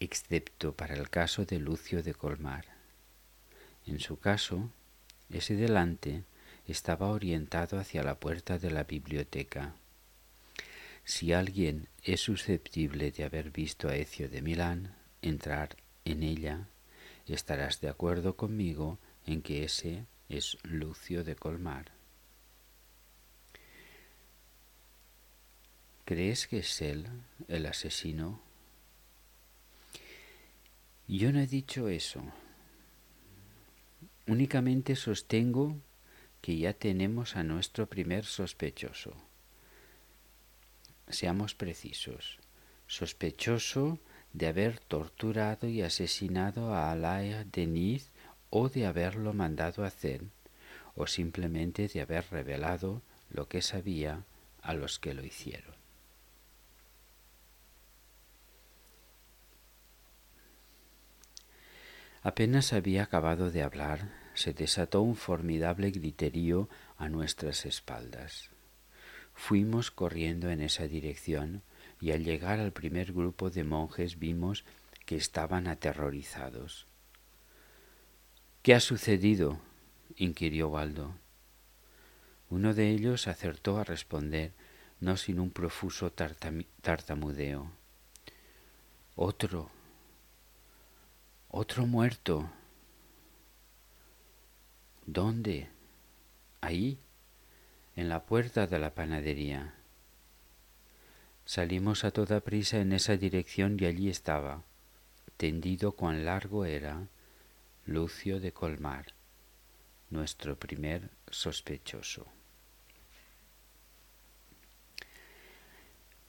excepto 0.00 0.74
para 0.74 0.94
el 0.94 1.10
caso 1.10 1.44
de 1.44 1.58
Lucio 1.58 2.02
de 2.02 2.14
Colmar. 2.14 2.66
En 3.86 4.00
su 4.00 4.18
caso, 4.18 4.70
ese 5.30 5.56
delante 5.56 6.24
estaba 6.66 7.08
orientado 7.08 7.78
hacia 7.78 8.02
la 8.02 8.18
puerta 8.18 8.58
de 8.58 8.70
la 8.70 8.84
biblioteca. 8.84 9.74
Si 11.04 11.32
alguien 11.32 11.88
es 12.02 12.20
susceptible 12.20 13.10
de 13.10 13.24
haber 13.24 13.50
visto 13.50 13.88
a 13.88 13.96
Ecio 13.96 14.28
de 14.28 14.40
Milán 14.40 14.94
entrar 15.20 15.76
en 16.04 16.22
ella, 16.22 16.68
estarás 17.26 17.80
de 17.80 17.88
acuerdo 17.88 18.36
conmigo 18.36 18.98
en 19.26 19.42
que 19.42 19.64
ese 19.64 20.06
es 20.28 20.56
Lucio 20.62 21.24
de 21.24 21.36
Colmar. 21.36 21.92
¿Crees 26.04 26.46
que 26.46 26.58
es 26.58 26.82
él 26.82 27.06
el 27.48 27.64
asesino? 27.66 28.43
Yo 31.06 31.32
no 31.32 31.40
he 31.40 31.46
dicho 31.46 31.88
eso. 31.88 32.22
Únicamente 34.26 34.96
sostengo 34.96 35.76
que 36.40 36.56
ya 36.56 36.72
tenemos 36.72 37.36
a 37.36 37.44
nuestro 37.44 37.86
primer 37.86 38.24
sospechoso. 38.24 39.14
Seamos 41.08 41.54
precisos. 41.54 42.38
Sospechoso 42.86 43.98
de 44.32 44.46
haber 44.46 44.80
torturado 44.80 45.68
y 45.68 45.82
asesinado 45.82 46.74
a 46.74 46.90
Alaya 46.90 47.44
Denis 47.44 48.10
o 48.48 48.68
de 48.68 48.86
haberlo 48.86 49.34
mandado 49.34 49.84
hacer, 49.84 50.22
o 50.94 51.06
simplemente 51.06 51.88
de 51.88 52.00
haber 52.00 52.24
revelado 52.30 53.02
lo 53.30 53.48
que 53.48 53.62
sabía 53.62 54.24
a 54.62 54.74
los 54.74 54.98
que 54.98 55.12
lo 55.12 55.24
hicieron. 55.24 55.73
Apenas 62.24 62.72
había 62.72 63.02
acabado 63.02 63.50
de 63.50 63.62
hablar, 63.62 64.08
se 64.32 64.54
desató 64.54 65.02
un 65.02 65.14
formidable 65.14 65.90
griterío 65.90 66.70
a 66.96 67.10
nuestras 67.10 67.66
espaldas. 67.66 68.48
Fuimos 69.34 69.90
corriendo 69.90 70.48
en 70.50 70.62
esa 70.62 70.88
dirección 70.88 71.62
y 72.00 72.12
al 72.12 72.24
llegar 72.24 72.60
al 72.60 72.72
primer 72.72 73.12
grupo 73.12 73.50
de 73.50 73.62
monjes 73.62 74.18
vimos 74.18 74.64
que 75.04 75.16
estaban 75.16 75.66
aterrorizados. 75.66 76.86
¿Qué 78.62 78.74
ha 78.74 78.80
sucedido? 78.80 79.60
inquirió 80.16 80.68
Waldo. 80.68 81.14
Uno 82.48 82.72
de 82.72 82.88
ellos 82.88 83.28
acertó 83.28 83.76
a 83.78 83.84
responder, 83.84 84.52
no 84.98 85.18
sin 85.18 85.38
un 85.38 85.50
profuso 85.50 86.10
tartamudeo. 86.10 87.70
Otro, 89.14 89.70
otro 91.56 91.86
muerto. 91.86 92.50
¿Dónde? 95.06 95.68
Ahí, 96.60 96.98
en 97.94 98.08
la 98.08 98.24
puerta 98.26 98.66
de 98.66 98.80
la 98.80 98.92
panadería. 98.92 99.72
Salimos 101.44 102.02
a 102.02 102.10
toda 102.10 102.40
prisa 102.40 102.80
en 102.80 102.92
esa 102.92 103.16
dirección 103.16 103.76
y 103.78 103.84
allí 103.84 104.10
estaba, 104.10 104.64
tendido 105.36 105.92
cuán 105.92 106.24
largo 106.24 106.64
era, 106.64 107.06
Lucio 107.86 108.40
de 108.40 108.50
Colmar, 108.50 109.14
nuestro 110.10 110.58
primer 110.58 111.10
sospechoso. 111.30 112.26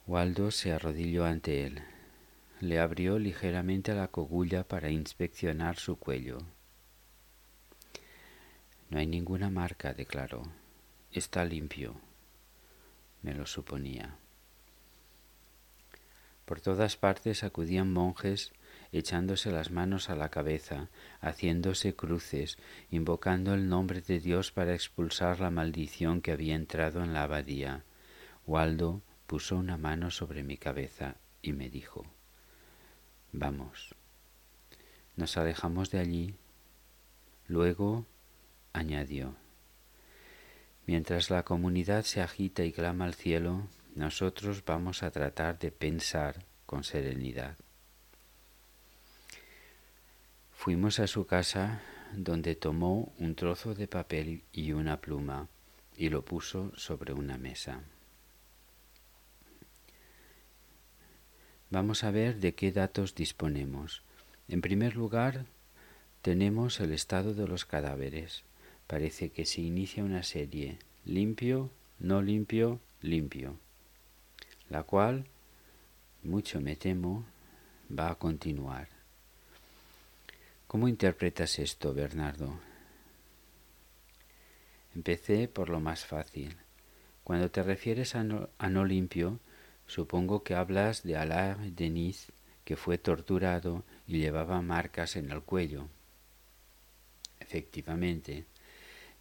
Waldo 0.05 0.51
se 0.51 0.71
arrodilló 0.71 1.25
ante 1.25 1.65
él 1.65 1.94
le 2.67 2.79
abrió 2.79 3.19
ligeramente 3.19 3.93
la 3.93 4.09
cogulla 4.09 4.67
para 4.67 4.89
inspeccionar 4.89 5.77
su 5.77 5.97
cuello. 5.97 6.39
No 8.89 8.99
hay 8.99 9.07
ninguna 9.07 9.49
marca, 9.49 9.93
declaró. 9.93 10.43
Está 11.11 11.45
limpio. 11.45 11.95
Me 13.21 13.33
lo 13.33 13.45
suponía. 13.45 14.17
Por 16.45 16.61
todas 16.61 16.95
partes 16.95 17.43
acudían 17.43 17.91
monjes 17.91 18.51
echándose 18.91 19.51
las 19.51 19.71
manos 19.71 20.09
a 20.09 20.15
la 20.15 20.29
cabeza, 20.29 20.89
haciéndose 21.19 21.95
cruces, 21.95 22.57
invocando 22.91 23.53
el 23.53 23.67
nombre 23.67 24.01
de 24.01 24.19
Dios 24.19 24.51
para 24.51 24.73
expulsar 24.73 25.39
la 25.39 25.49
maldición 25.49 26.21
que 26.21 26.31
había 26.31 26.55
entrado 26.55 27.03
en 27.03 27.13
la 27.13 27.23
abadía. 27.23 27.83
Waldo 28.45 29.01
puso 29.27 29.57
una 29.57 29.77
mano 29.77 30.11
sobre 30.11 30.43
mi 30.43 30.57
cabeza 30.57 31.15
y 31.41 31.53
me 31.53 31.69
dijo, 31.69 32.05
Vamos. 33.37 33.93
Nos 35.17 35.35
alejamos 35.35 35.91
de 35.91 35.99
allí. 35.99 36.35
Luego 37.47 38.05
añadió, 38.71 39.35
mientras 40.87 41.29
la 41.29 41.43
comunidad 41.43 42.03
se 42.05 42.21
agita 42.21 42.63
y 42.63 42.71
clama 42.71 43.03
al 43.03 43.13
cielo, 43.13 43.67
nosotros 43.93 44.63
vamos 44.65 45.03
a 45.03 45.11
tratar 45.11 45.59
de 45.59 45.69
pensar 45.71 46.45
con 46.65 46.85
serenidad. 46.85 47.57
Fuimos 50.53 50.99
a 51.01 51.07
su 51.07 51.25
casa 51.25 51.81
donde 52.13 52.55
tomó 52.55 53.13
un 53.19 53.35
trozo 53.35 53.75
de 53.75 53.89
papel 53.89 54.43
y 54.53 54.71
una 54.71 55.01
pluma 55.01 55.49
y 55.97 56.07
lo 56.07 56.23
puso 56.23 56.71
sobre 56.77 57.11
una 57.11 57.37
mesa. 57.37 57.83
Vamos 61.75 62.05
a 62.05 62.11
ver 62.11 62.37
de 62.37 62.55
qué 62.55 62.71
datos 62.71 63.15
disponemos. 63.15 64.01
En 64.47 64.61
primer 64.61 64.95
lugar, 64.95 65.43
tenemos 66.21 66.79
el 66.79 66.93
estado 66.93 67.33
de 67.33 67.49
los 67.49 67.65
cadáveres. 67.65 68.43
Parece 68.87 69.29
que 69.29 69.45
se 69.45 69.59
inicia 69.59 70.05
una 70.05 70.23
serie 70.23 70.79
limpio, 71.03 71.69
no 71.99 72.21
limpio, 72.21 72.79
limpio, 73.01 73.57
la 74.69 74.83
cual, 74.83 75.25
mucho 76.23 76.61
me 76.61 76.77
temo, 76.77 77.25
va 77.91 78.09
a 78.09 78.15
continuar. 78.15 78.87
¿Cómo 80.67 80.87
interpretas 80.87 81.59
esto, 81.59 81.93
Bernardo? 81.93 82.57
Empecé 84.95 85.49
por 85.49 85.67
lo 85.67 85.81
más 85.81 86.05
fácil. 86.05 86.55
Cuando 87.25 87.51
te 87.51 87.63
refieres 87.63 88.15
a 88.15 88.23
no, 88.23 88.47
a 88.59 88.69
no 88.69 88.85
limpio, 88.85 89.41
Supongo 89.87 90.43
que 90.43 90.55
hablas 90.55 91.03
de 91.03 91.15
Alain 91.15 91.75
Denis, 91.75 92.31
que 92.63 92.75
fue 92.75 92.97
torturado 92.97 93.83
y 94.07 94.17
llevaba 94.17 94.61
marcas 94.61 95.15
en 95.15 95.31
el 95.31 95.41
cuello. 95.41 95.87
Efectivamente, 97.39 98.45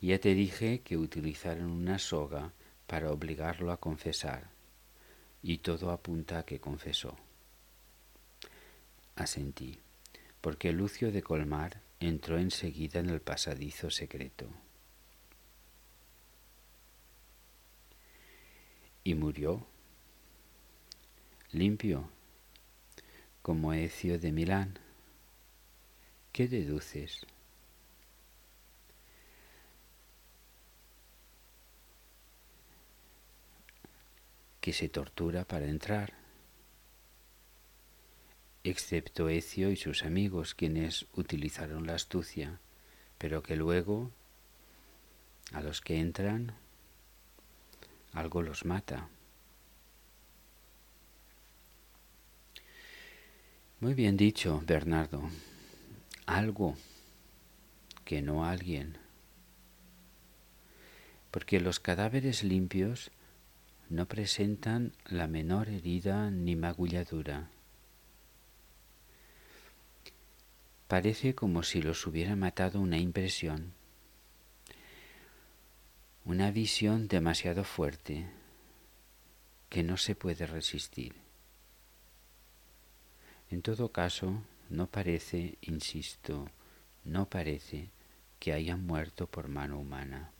ya 0.00 0.18
te 0.18 0.34
dije 0.34 0.80
que 0.80 0.96
utilizaron 0.96 1.70
una 1.70 1.98
soga 1.98 2.52
para 2.86 3.10
obligarlo 3.10 3.72
a 3.72 3.78
confesar, 3.78 4.50
y 5.42 5.58
todo 5.58 5.90
apunta 5.90 6.38
a 6.38 6.42
que 6.44 6.60
confesó. 6.60 7.16
Asentí, 9.16 9.78
porque 10.40 10.72
Lucio 10.72 11.12
de 11.12 11.22
Colmar 11.22 11.80
entró 12.00 12.38
enseguida 12.38 13.00
en 13.00 13.10
el 13.10 13.20
pasadizo 13.20 13.90
secreto. 13.90 14.46
Y 19.04 19.14
murió 19.14 19.66
limpio, 21.54 22.08
como 23.42 23.72
Ecio 23.72 24.18
de 24.18 24.32
Milán. 24.32 24.78
¿Qué 26.32 26.48
deduces? 26.48 27.26
Que 34.60 34.72
se 34.72 34.88
tortura 34.88 35.44
para 35.44 35.66
entrar, 35.66 36.14
excepto 38.64 39.28
Ecio 39.28 39.70
y 39.70 39.76
sus 39.76 40.04
amigos, 40.04 40.54
quienes 40.54 41.06
utilizaron 41.14 41.86
la 41.86 41.94
astucia, 41.94 42.58
pero 43.18 43.42
que 43.42 43.56
luego 43.56 44.10
a 45.52 45.60
los 45.60 45.80
que 45.80 46.00
entran 46.00 46.56
algo 48.12 48.42
los 48.42 48.64
mata. 48.64 49.08
Muy 53.80 53.94
bien 53.94 54.16
dicho, 54.16 54.62
Bernardo. 54.66 55.28
Algo 56.26 56.76
que 58.04 58.22
no 58.22 58.46
alguien. 58.46 58.96
Porque 61.30 61.60
los 61.60 61.80
cadáveres 61.80 62.44
limpios 62.44 63.10
no 63.90 64.06
presentan 64.06 64.92
la 65.06 65.26
menor 65.26 65.68
herida 65.68 66.30
ni 66.30 66.56
magulladura. 66.56 67.50
Parece 70.86 71.34
como 71.34 71.62
si 71.62 71.82
los 71.82 72.06
hubiera 72.06 72.36
matado 72.36 72.80
una 72.80 72.98
impresión, 72.98 73.72
una 76.24 76.50
visión 76.52 77.08
demasiado 77.08 77.64
fuerte 77.64 78.26
que 79.68 79.82
no 79.82 79.96
se 79.96 80.14
puede 80.14 80.46
resistir. 80.46 81.23
En 83.50 83.62
todo 83.62 83.92
caso, 83.92 84.42
no 84.70 84.86
parece, 84.86 85.58
insisto, 85.60 86.48
no 87.04 87.28
parece 87.28 87.90
que 88.38 88.52
hayan 88.52 88.86
muerto 88.86 89.26
por 89.26 89.48
mano 89.48 89.78
humana. 89.78 90.30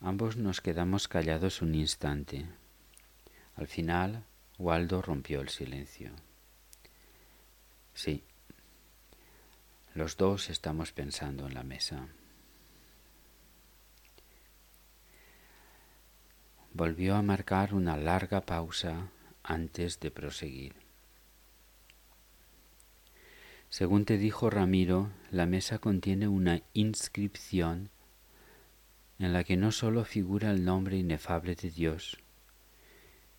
Ambos 0.00 0.36
nos 0.36 0.60
quedamos 0.60 1.08
callados 1.08 1.62
un 1.62 1.74
instante. 1.74 2.46
Al 3.56 3.66
final, 3.66 4.24
Waldo 4.58 5.02
rompió 5.02 5.40
el 5.40 5.48
silencio. 5.48 6.10
Sí, 7.94 8.24
los 9.94 10.16
dos 10.16 10.48
estamos 10.48 10.92
pensando 10.92 11.46
en 11.46 11.54
la 11.54 11.62
mesa. 11.62 12.06
Volvió 16.72 17.16
a 17.16 17.22
marcar 17.22 17.74
una 17.74 17.96
larga 17.96 18.40
pausa 18.42 19.08
antes 19.42 20.00
de 20.00 20.10
proseguir. 20.10 20.74
Según 23.68 24.04
te 24.04 24.18
dijo 24.18 24.50
Ramiro, 24.50 25.10
la 25.30 25.46
mesa 25.46 25.78
contiene 25.78 26.26
una 26.26 26.62
inscripción 26.74 27.88
en 29.20 29.32
la 29.32 29.44
que 29.44 29.56
no 29.56 29.70
solo 29.70 30.04
figura 30.04 30.50
el 30.50 30.64
nombre 30.64 30.96
inefable 30.96 31.54
de 31.54 31.70
Dios, 31.70 32.18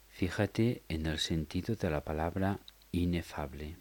fíjate 0.10 0.84
en 0.88 1.06
el 1.06 1.20
sentido 1.20 1.76
de 1.76 1.90
la 1.90 2.04
palabra 2.04 2.60
inefable, 2.92 3.78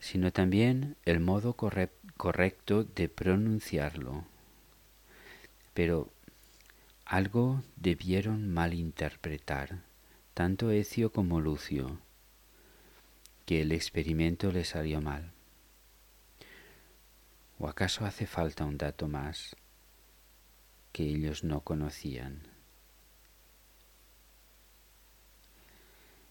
sino 0.00 0.32
también 0.32 0.96
el 1.04 1.20
modo 1.20 1.54
correcto 1.54 2.84
de 2.84 3.08
pronunciarlo. 3.08 4.24
Pero 5.72 6.10
algo 7.06 7.62
debieron 7.76 8.52
malinterpretar, 8.52 9.82
tanto 10.38 10.70
Ecio 10.70 11.10
como 11.10 11.40
Lucio, 11.40 11.98
que 13.44 13.62
el 13.62 13.72
experimento 13.72 14.52
les 14.52 14.68
salió 14.68 15.00
mal. 15.00 15.32
¿O 17.58 17.66
acaso 17.66 18.04
hace 18.04 18.24
falta 18.24 18.64
un 18.64 18.78
dato 18.78 19.08
más? 19.08 19.56
que 20.92 21.02
ellos 21.02 21.42
no 21.42 21.62
conocían. 21.62 22.42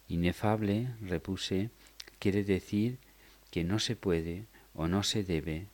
Inefable, 0.07 0.95
repuse, 1.01 1.69
quiere 2.17 2.45
decir 2.45 2.99
que 3.51 3.65
no 3.65 3.77
se 3.77 3.97
puede 3.97 4.45
o 4.73 4.87
no 4.87 5.03
se 5.03 5.25
debe 5.25 5.67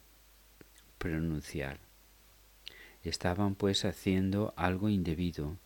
pronunciar. 0.98 1.78
Estaban 3.04 3.54
pues 3.54 3.86
haciendo 3.86 4.56
algo 4.58 4.90
indebido, 4.90 5.60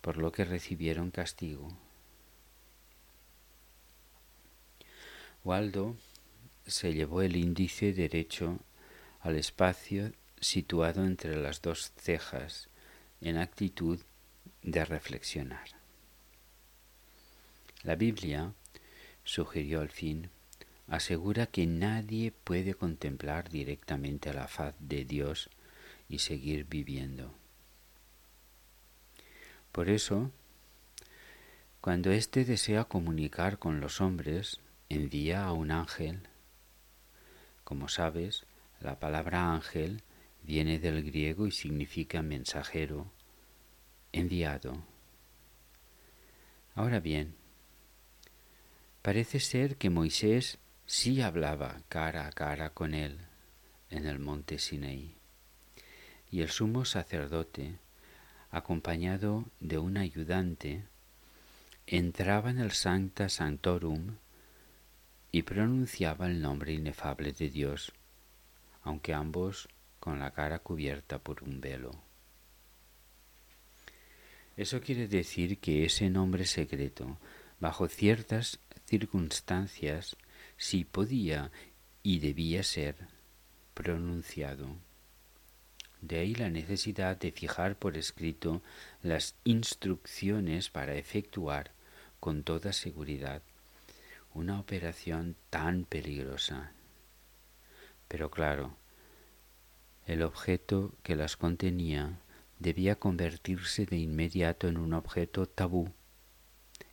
por 0.00 0.16
lo 0.16 0.32
que 0.32 0.44
recibieron 0.44 1.12
castigo. 1.12 1.83
Waldo 5.44 5.96
se 6.66 6.94
llevó 6.94 7.20
el 7.20 7.36
índice 7.36 7.92
derecho 7.92 8.58
al 9.20 9.36
espacio 9.36 10.12
situado 10.40 11.04
entre 11.04 11.36
las 11.36 11.60
dos 11.60 11.92
cejas 11.96 12.68
en 13.20 13.36
actitud 13.36 14.00
de 14.62 14.84
reflexionar. 14.86 15.68
La 17.82 17.94
Biblia, 17.94 18.54
sugirió 19.24 19.82
al 19.82 19.90
fin, 19.90 20.30
asegura 20.88 21.46
que 21.46 21.66
nadie 21.66 22.32
puede 22.32 22.74
contemplar 22.74 23.50
directamente 23.50 24.32
la 24.32 24.48
faz 24.48 24.74
de 24.78 25.04
Dios 25.04 25.50
y 26.08 26.20
seguir 26.20 26.64
viviendo. 26.64 27.34
Por 29.72 29.90
eso, 29.90 30.30
cuando 31.82 32.10
éste 32.12 32.46
desea 32.46 32.84
comunicar 32.84 33.58
con 33.58 33.80
los 33.80 34.00
hombres, 34.00 34.60
envía 34.94 35.44
a 35.44 35.52
un 35.52 35.70
ángel. 35.70 36.28
Como 37.64 37.88
sabes, 37.88 38.46
la 38.80 38.98
palabra 38.98 39.52
ángel 39.52 40.02
Viene 40.44 40.78
del 40.78 41.02
griego 41.02 41.46
y 41.46 41.52
significa 41.52 42.20
mensajero, 42.20 43.10
enviado. 44.12 44.84
Ahora 46.74 47.00
bien, 47.00 47.34
parece 49.00 49.40
ser 49.40 49.76
que 49.76 49.88
Moisés 49.88 50.58
sí 50.84 51.22
hablaba 51.22 51.80
cara 51.88 52.26
a 52.26 52.32
cara 52.32 52.70
con 52.70 52.92
él 52.92 53.20
en 53.88 54.06
el 54.06 54.18
monte 54.18 54.58
Sinaí, 54.58 55.16
y 56.30 56.42
el 56.42 56.50
sumo 56.50 56.84
sacerdote, 56.84 57.78
acompañado 58.50 59.46
de 59.60 59.78
un 59.78 59.96
ayudante, 59.96 60.84
entraba 61.86 62.50
en 62.50 62.58
el 62.58 62.72
Sancta 62.72 63.30
Sanctorum 63.30 64.16
y 65.34 65.42
pronunciaba 65.42 66.28
el 66.28 66.40
nombre 66.40 66.72
inefable 66.74 67.32
de 67.32 67.50
Dios, 67.50 67.92
aunque 68.84 69.12
ambos 69.12 69.68
con 69.98 70.20
la 70.20 70.30
cara 70.30 70.60
cubierta 70.60 71.18
por 71.18 71.42
un 71.42 71.60
velo. 71.60 71.90
Eso 74.56 74.80
quiere 74.80 75.08
decir 75.08 75.58
que 75.58 75.84
ese 75.84 76.08
nombre 76.08 76.46
secreto, 76.46 77.18
bajo 77.58 77.88
ciertas 77.88 78.60
circunstancias, 78.86 80.16
sí 80.56 80.84
podía 80.84 81.50
y 82.04 82.20
debía 82.20 82.62
ser 82.62 82.94
pronunciado. 83.74 84.68
De 86.00 86.20
ahí 86.20 86.36
la 86.36 86.48
necesidad 86.48 87.16
de 87.16 87.32
fijar 87.32 87.76
por 87.76 87.96
escrito 87.96 88.62
las 89.02 89.34
instrucciones 89.42 90.70
para 90.70 90.94
efectuar 90.94 91.72
con 92.20 92.44
toda 92.44 92.72
seguridad 92.72 93.42
una 94.34 94.58
operación 94.58 95.36
tan 95.48 95.84
peligrosa. 95.84 96.72
Pero 98.08 98.30
claro, 98.30 98.76
el 100.06 100.22
objeto 100.22 100.94
que 101.02 101.16
las 101.16 101.36
contenía 101.36 102.18
debía 102.58 102.96
convertirse 102.96 103.86
de 103.86 103.96
inmediato 103.96 104.68
en 104.68 104.76
un 104.76 104.92
objeto 104.92 105.46
tabú, 105.46 105.92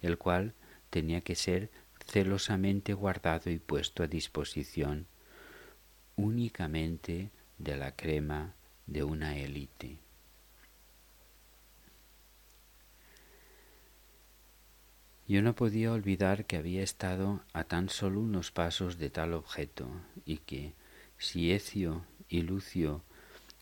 el 0.01 0.17
cual 0.17 0.53
tenía 0.89 1.21
que 1.21 1.35
ser 1.35 1.71
celosamente 2.05 2.93
guardado 2.93 3.49
y 3.49 3.59
puesto 3.59 4.03
a 4.03 4.07
disposición 4.07 5.07
únicamente 6.15 7.31
de 7.57 7.77
la 7.77 7.95
crema 7.95 8.53
de 8.85 9.03
una 9.03 9.37
élite. 9.37 9.99
Yo 15.27 15.41
no 15.41 15.55
podía 15.55 15.91
olvidar 15.91 16.45
que 16.45 16.57
había 16.57 16.83
estado 16.83 17.43
a 17.53 17.63
tan 17.63 17.89
solo 17.89 18.19
unos 18.19 18.51
pasos 18.51 18.97
de 18.97 19.09
tal 19.09 19.33
objeto 19.33 19.89
y 20.25 20.37
que, 20.37 20.73
si 21.17 21.51
Ecio 21.51 22.05
y 22.27 22.41
Lucio 22.41 23.03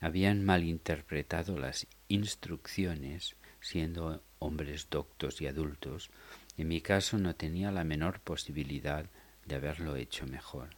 habían 0.02 0.44
malinterpretado 0.44 1.58
las 1.58 1.88
instrucciones, 2.08 3.36
siendo 3.62 4.24
hombres 4.40 4.90
doctos 4.90 5.42
y 5.42 5.48
adultos, 5.48 6.10
en 6.58 6.68
mi 6.70 6.82
caso 6.82 7.18
no 7.18 7.36
tenía 7.36 7.72
la 7.72 7.84
menor 7.84 8.20
posibilidad 8.20 9.06
de 9.46 9.56
haberlo 9.56 9.96
hecho 9.96 10.26
mejor. 10.26 10.70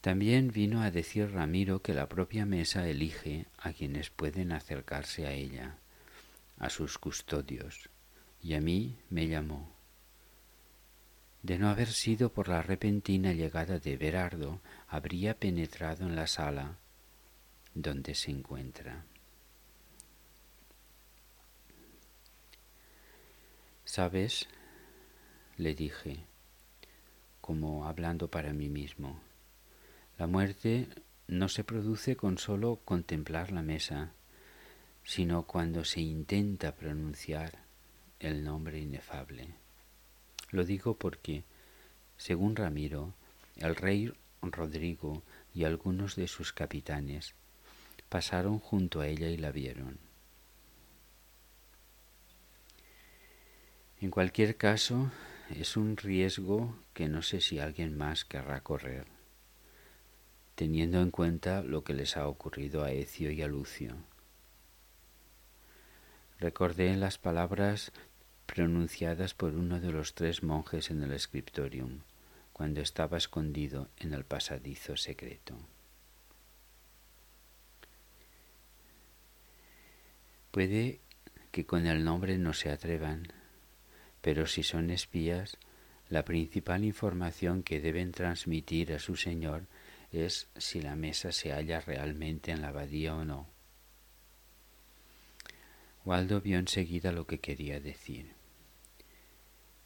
También 0.00 0.50
vino 0.50 0.82
a 0.82 0.90
decir 0.90 1.30
Ramiro 1.30 1.82
que 1.82 1.92
la 1.92 2.08
propia 2.08 2.46
mesa 2.46 2.88
elige 2.88 3.46
a 3.58 3.72
quienes 3.72 4.08
pueden 4.08 4.52
acercarse 4.52 5.26
a 5.26 5.32
ella, 5.32 5.76
a 6.58 6.70
sus 6.70 6.96
custodios, 6.96 7.89
y 8.42 8.54
a 8.54 8.60
mí 8.60 8.96
me 9.10 9.28
llamó. 9.28 9.70
De 11.42 11.58
no 11.58 11.70
haber 11.70 11.88
sido 11.88 12.32
por 12.32 12.48
la 12.48 12.62
repentina 12.62 13.32
llegada 13.32 13.78
de 13.78 13.96
Berardo, 13.96 14.60
habría 14.88 15.34
penetrado 15.38 16.04
en 16.04 16.16
la 16.16 16.26
sala 16.26 16.78
donde 17.74 18.14
se 18.14 18.30
encuentra. 18.30 19.04
¿Sabes? 23.84 24.48
le 25.56 25.74
dije, 25.74 26.24
como 27.40 27.86
hablando 27.86 28.28
para 28.28 28.52
mí 28.52 28.68
mismo. 28.68 29.20
La 30.16 30.26
muerte 30.26 30.88
no 31.26 31.48
se 31.48 31.64
produce 31.64 32.16
con 32.16 32.38
solo 32.38 32.80
contemplar 32.84 33.52
la 33.52 33.62
mesa, 33.62 34.12
sino 35.04 35.42
cuando 35.46 35.84
se 35.84 36.00
intenta 36.00 36.74
pronunciar 36.74 37.69
el 38.20 38.44
nombre 38.44 38.78
inefable. 38.78 39.54
Lo 40.50 40.64
digo 40.64 40.94
porque, 40.94 41.44
según 42.16 42.54
Ramiro, 42.54 43.14
el 43.56 43.74
rey 43.74 44.12
Rodrigo 44.42 45.22
y 45.54 45.64
algunos 45.64 46.16
de 46.16 46.28
sus 46.28 46.52
capitanes 46.52 47.34
pasaron 48.08 48.58
junto 48.58 49.00
a 49.00 49.06
ella 49.06 49.28
y 49.28 49.36
la 49.36 49.50
vieron. 49.50 49.98
En 54.00 54.10
cualquier 54.10 54.56
caso, 54.56 55.10
es 55.50 55.76
un 55.76 55.96
riesgo 55.96 56.74
que 56.94 57.08
no 57.08 57.22
sé 57.22 57.40
si 57.40 57.58
alguien 57.58 57.96
más 57.96 58.24
querrá 58.24 58.62
correr, 58.62 59.06
teniendo 60.54 61.00
en 61.00 61.10
cuenta 61.10 61.62
lo 61.62 61.84
que 61.84 61.94
les 61.94 62.16
ha 62.16 62.26
ocurrido 62.26 62.82
a 62.82 62.92
Ecio 62.92 63.30
y 63.30 63.42
a 63.42 63.46
Lucio. 63.46 63.94
Recordé 66.38 66.96
las 66.96 67.18
palabras 67.18 67.92
pronunciadas 68.52 69.32
por 69.32 69.54
uno 69.54 69.78
de 69.78 69.92
los 69.92 70.14
tres 70.14 70.42
monjes 70.42 70.90
en 70.90 71.04
el 71.04 71.18
scriptorium, 71.20 72.00
cuando 72.52 72.80
estaba 72.80 73.16
escondido 73.16 73.88
en 73.96 74.12
el 74.12 74.24
pasadizo 74.24 74.96
secreto. 74.96 75.54
Puede 80.50 80.98
que 81.52 81.64
con 81.64 81.86
el 81.86 82.02
nombre 82.02 82.38
no 82.38 82.52
se 82.52 82.70
atrevan, 82.70 83.28
pero 84.20 84.48
si 84.48 84.64
son 84.64 84.90
espías, 84.90 85.56
la 86.08 86.24
principal 86.24 86.84
información 86.84 87.62
que 87.62 87.80
deben 87.80 88.10
transmitir 88.10 88.92
a 88.92 88.98
su 88.98 89.14
señor 89.14 89.66
es 90.10 90.48
si 90.56 90.80
la 90.80 90.96
mesa 90.96 91.30
se 91.30 91.52
halla 91.52 91.80
realmente 91.80 92.50
en 92.50 92.62
la 92.62 92.68
abadía 92.68 93.14
o 93.14 93.24
no. 93.24 93.46
Waldo 96.04 96.40
vio 96.40 96.58
enseguida 96.58 97.12
lo 97.12 97.28
que 97.28 97.38
quería 97.38 97.78
decir. 97.78 98.39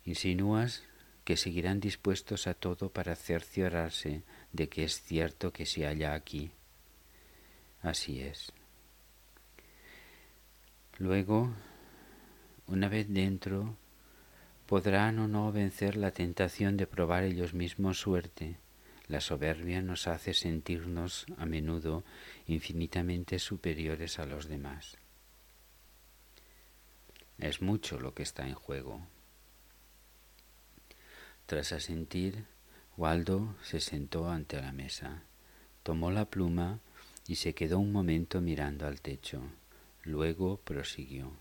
Insinúas 0.04 0.82
que 1.24 1.36
seguirán 1.36 1.80
dispuestos 1.80 2.46
a 2.46 2.54
todo 2.54 2.90
para 2.90 3.16
cerciorarse 3.16 4.22
de 4.52 4.68
que 4.68 4.84
es 4.84 5.02
cierto 5.02 5.52
que 5.52 5.64
se 5.64 5.86
halla 5.86 6.14
aquí. 6.14 6.50
Así 7.80 8.20
es. 8.20 8.52
Luego, 10.98 11.52
una 12.66 12.88
vez 12.88 13.08
dentro, 13.08 13.76
podrán 14.66 15.18
o 15.18 15.28
no 15.28 15.50
vencer 15.52 15.96
la 15.96 16.10
tentación 16.10 16.76
de 16.76 16.86
probar 16.86 17.24
ellos 17.24 17.54
mismos 17.54 17.98
suerte. 18.00 18.58
La 19.08 19.20
soberbia 19.20 19.82
nos 19.82 20.06
hace 20.06 20.32
sentirnos 20.32 21.26
a 21.36 21.46
menudo 21.46 22.04
infinitamente 22.46 23.38
superiores 23.38 24.18
a 24.18 24.26
los 24.26 24.48
demás. 24.48 24.96
Es 27.38 27.60
mucho 27.60 27.98
lo 27.98 28.14
que 28.14 28.22
está 28.22 28.46
en 28.46 28.54
juego. 28.54 29.06
Tras 31.46 31.72
asentir, 31.72 32.46
Waldo 32.96 33.54
se 33.62 33.80
sentó 33.80 34.30
ante 34.30 34.60
la 34.60 34.72
mesa, 34.72 35.22
tomó 35.82 36.10
la 36.10 36.24
pluma 36.24 36.80
y 37.26 37.36
se 37.36 37.54
quedó 37.54 37.78
un 37.78 37.92
momento 37.92 38.40
mirando 38.40 38.86
al 38.86 39.00
techo. 39.00 39.42
Luego 40.02 40.58
prosiguió. 40.58 41.32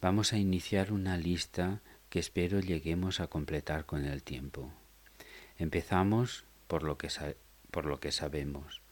Vamos 0.00 0.32
a 0.32 0.38
iniciar 0.38 0.92
una 0.92 1.16
lista 1.16 1.80
que 2.08 2.18
espero 2.18 2.60
lleguemos 2.60 3.20
a 3.20 3.26
completar 3.26 3.84
con 3.84 4.04
el 4.04 4.22
tiempo. 4.22 4.70
Empezamos 5.58 6.44
por 6.66 6.82
lo 6.82 6.96
que, 6.98 7.08
por 7.70 7.84
lo 7.84 8.00
que 8.00 8.12
sabemos. 8.12 8.82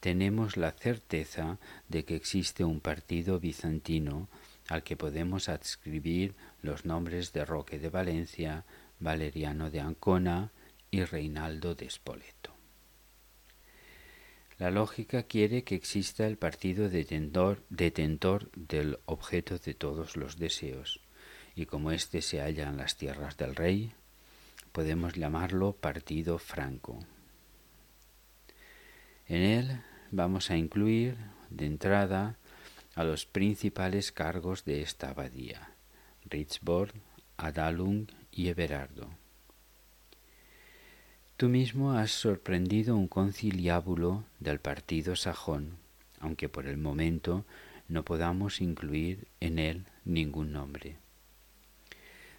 Tenemos 0.00 0.56
la 0.56 0.72
certeza 0.72 1.58
de 1.88 2.04
que 2.04 2.16
existe 2.16 2.64
un 2.64 2.80
partido 2.80 3.40
bizantino 3.40 4.28
al 4.68 4.82
que 4.82 4.96
podemos 4.96 5.48
adscribir 5.48 6.34
los 6.62 6.84
nombres 6.84 7.32
de 7.32 7.44
Roque 7.44 7.78
de 7.78 7.90
Valencia, 7.90 8.64
Valeriano 8.98 9.70
de 9.70 9.80
Ancona 9.80 10.52
y 10.90 11.04
Reinaldo 11.04 11.74
de 11.74 11.90
Spoleto. 11.90 12.54
La 14.58 14.70
lógica 14.70 15.24
quiere 15.24 15.64
que 15.64 15.74
exista 15.74 16.26
el 16.26 16.38
partido 16.38 16.88
detentor, 16.88 17.62
del 18.54 18.98
objeto 19.04 19.58
de 19.58 19.74
todos 19.74 20.16
los 20.16 20.38
deseos, 20.38 21.00
y 21.56 21.66
como 21.66 21.90
éste 21.90 22.22
se 22.22 22.40
halla 22.40 22.68
en 22.68 22.76
las 22.76 22.96
tierras 22.96 23.36
del 23.36 23.56
rey, 23.56 23.92
podemos 24.70 25.14
llamarlo 25.14 25.72
partido 25.72 26.38
franco. 26.38 27.00
En 29.26 29.42
él 29.42 29.80
vamos 30.12 30.50
a 30.50 30.56
incluir, 30.56 31.16
de 31.50 31.66
entrada, 31.66 32.38
a 32.94 33.02
los 33.02 33.26
principales 33.26 34.12
cargos 34.12 34.64
de 34.64 34.82
esta 34.82 35.10
abadía, 35.10 35.74
Ritzburg, 36.26 36.92
Adalung 37.36 38.06
y 38.34 38.48
Everardo. 38.48 39.08
Tú 41.36 41.48
mismo 41.48 41.92
has 41.92 42.10
sorprendido 42.10 42.96
un 42.96 43.08
conciliábulo 43.08 44.24
del 44.40 44.60
partido 44.60 45.16
sajón, 45.16 45.78
aunque 46.20 46.48
por 46.48 46.66
el 46.66 46.76
momento 46.76 47.44
no 47.88 48.04
podamos 48.04 48.60
incluir 48.60 49.28
en 49.40 49.58
él 49.58 49.86
ningún 50.04 50.52
nombre. 50.52 50.96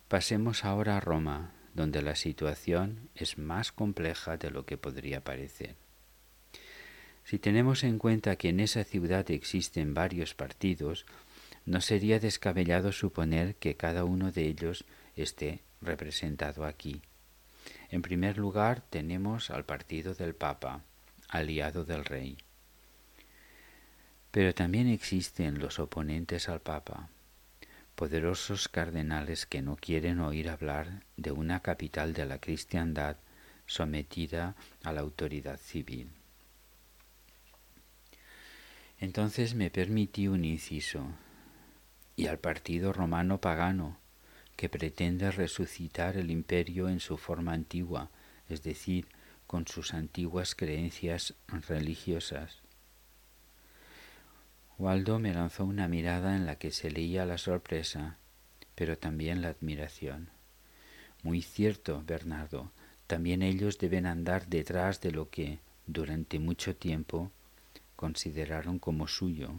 Pasemos 0.08 0.66
ahora 0.66 0.98
a 0.98 1.00
Roma, 1.00 1.52
donde 1.74 2.02
la 2.02 2.16
situación 2.16 3.10
es 3.16 3.38
más 3.38 3.72
compleja 3.72 4.38
de 4.38 4.50
lo 4.50 4.66
que 4.66 4.78
podría 4.78 5.24
parecer. 5.24 5.76
Si 7.26 7.40
tenemos 7.40 7.84
en 7.84 7.98
cuenta 7.98 8.36
que 8.36 8.50
en 8.50 8.60
esa 8.60 8.84
ciudad 8.84 9.30
existen 9.32 9.94
varios 9.94 10.36
partidos, 10.36 11.06
no 11.66 11.82
sería 11.82 12.20
descabellado 12.20 12.92
suponer 12.92 13.56
que 13.56 13.76
cada 13.76 14.06
uno 14.06 14.32
de 14.32 14.46
ellos 14.46 14.86
esté 15.16 15.62
representado 15.82 16.66
aquí. 16.66 17.02
En 17.90 18.02
primer 18.02 18.38
lugar 18.38 18.82
tenemos 18.82 19.50
al 19.50 19.66
partido 19.66 20.14
del 20.14 20.36
Papa, 20.36 20.84
aliado 21.30 21.86
del 21.86 22.06
Rey. 22.06 22.38
Pero 24.32 24.54
también 24.54 24.88
existen 24.88 25.60
los 25.60 25.80
oponentes 25.80 26.50
al 26.50 26.62
Papa, 26.62 27.10
poderosos 27.96 28.68
cardenales 28.68 29.46
que 29.46 29.62
no 29.62 29.78
quieren 29.78 30.20
oír 30.20 30.50
hablar 30.50 31.04
de 31.16 31.32
una 31.32 31.62
capital 31.62 32.14
de 32.14 32.26
la 32.26 32.40
cristiandad 32.40 33.18
sometida 33.66 34.56
a 34.84 34.92
la 34.92 35.02
autoridad 35.02 35.58
civil. 35.58 36.10
Entonces 39.00 39.56
me 39.56 39.70
permití 39.70 40.28
un 40.28 40.46
inciso, 40.46 41.08
y 42.16 42.28
al 42.28 42.40
partido 42.40 42.94
romano 42.94 43.42
pagano, 43.42 43.98
que 44.56 44.70
pretende 44.70 45.32
resucitar 45.32 46.18
el 46.18 46.32
imperio 46.32 46.90
en 46.90 47.00
su 47.00 47.18
forma 47.18 47.54
antigua, 47.54 48.10
es 48.50 48.64
decir, 48.64 49.08
con 49.48 49.68
sus 49.68 49.94
antiguas 49.94 50.56
creencias 50.56 51.34
religiosas. 51.68 52.62
Waldo 54.78 55.20
me 55.20 55.34
lanzó 55.34 55.66
una 55.66 55.88
mirada 55.88 56.36
en 56.36 56.46
la 56.46 56.58
que 56.58 56.72
se 56.72 56.92
leía 56.92 57.26
la 57.26 57.38
sorpresa, 57.38 58.18
pero 58.76 58.98
también 58.98 59.42
la 59.42 59.50
admiración. 59.50 60.30
Muy 61.24 61.42
cierto, 61.42 62.04
Bernardo, 62.06 62.72
también 63.08 63.42
ellos 63.42 63.78
deben 63.78 64.06
andar 64.06 64.48
detrás 64.48 65.00
de 65.02 65.12
lo 65.12 65.30
que, 65.30 65.60
durante 65.88 66.40
mucho 66.40 66.76
tiempo, 66.76 67.32
consideraron 67.96 68.80
como 68.80 69.08
suyo. 69.08 69.52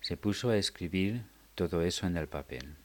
Se 0.00 0.16
puso 0.16 0.50
a 0.50 0.56
escribir 0.56 1.22
todo 1.58 1.82
eso 1.82 2.06
en 2.06 2.16
el 2.16 2.28
papel. 2.28 2.76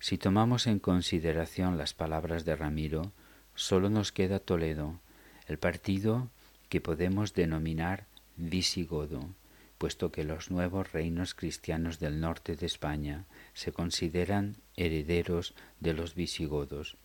Si 0.00 0.16
tomamos 0.16 0.66
en 0.66 0.78
consideración 0.78 1.76
las 1.76 1.92
palabras 1.92 2.46
de 2.46 2.56
Ramiro, 2.56 3.12
solo 3.54 3.90
nos 3.90 4.10
queda 4.10 4.38
Toledo, 4.38 5.00
el 5.46 5.58
partido 5.58 6.30
que 6.70 6.80
podemos 6.80 7.34
denominar 7.34 8.06
visigodo, 8.36 9.34
puesto 9.76 10.10
que 10.10 10.24
los 10.24 10.50
nuevos 10.50 10.92
reinos 10.92 11.34
cristianos 11.34 11.98
del 11.98 12.20
norte 12.20 12.56
de 12.56 12.64
España 12.64 13.26
se 13.52 13.70
consideran 13.70 14.56
herederos 14.78 15.54
de 15.78 15.92
los 15.92 16.14
visigodos 16.14 16.96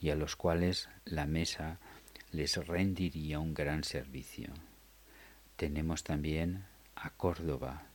y 0.00 0.10
a 0.10 0.16
los 0.16 0.36
cuales 0.36 0.90
la 1.06 1.24
mesa 1.24 1.78
les 2.30 2.58
rendiría 2.58 3.40
un 3.40 3.54
gran 3.54 3.84
servicio. 3.84 4.52
Tenemos 5.56 6.04
también 6.04 6.66
a 6.94 7.08
Córdoba, 7.08 7.86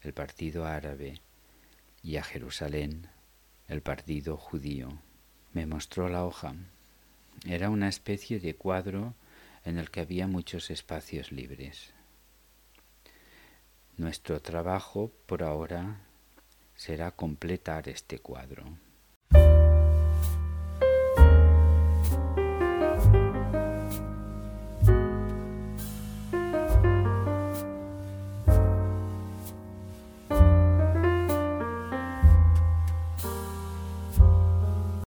el 0.00 0.14
partido 0.14 0.64
árabe, 0.64 1.20
y 2.02 2.16
a 2.16 2.22
Jerusalén, 2.22 3.08
el 3.68 3.82
partido 3.82 4.36
judío. 4.36 5.00
Me 5.52 5.66
mostró 5.66 6.08
la 6.08 6.24
hoja. 6.24 6.54
Era 7.46 7.70
una 7.70 7.88
especie 7.88 8.40
de 8.40 8.54
cuadro 8.54 9.14
en 9.64 9.78
el 9.78 9.90
que 9.90 10.00
había 10.00 10.26
muchos 10.26 10.70
espacios 10.70 11.32
libres. 11.32 11.92
Nuestro 13.96 14.40
trabajo 14.40 15.12
por 15.26 15.42
ahora 15.42 16.00
será 16.74 17.10
completar 17.10 17.88
este 17.88 18.18
cuadro. 18.18 18.64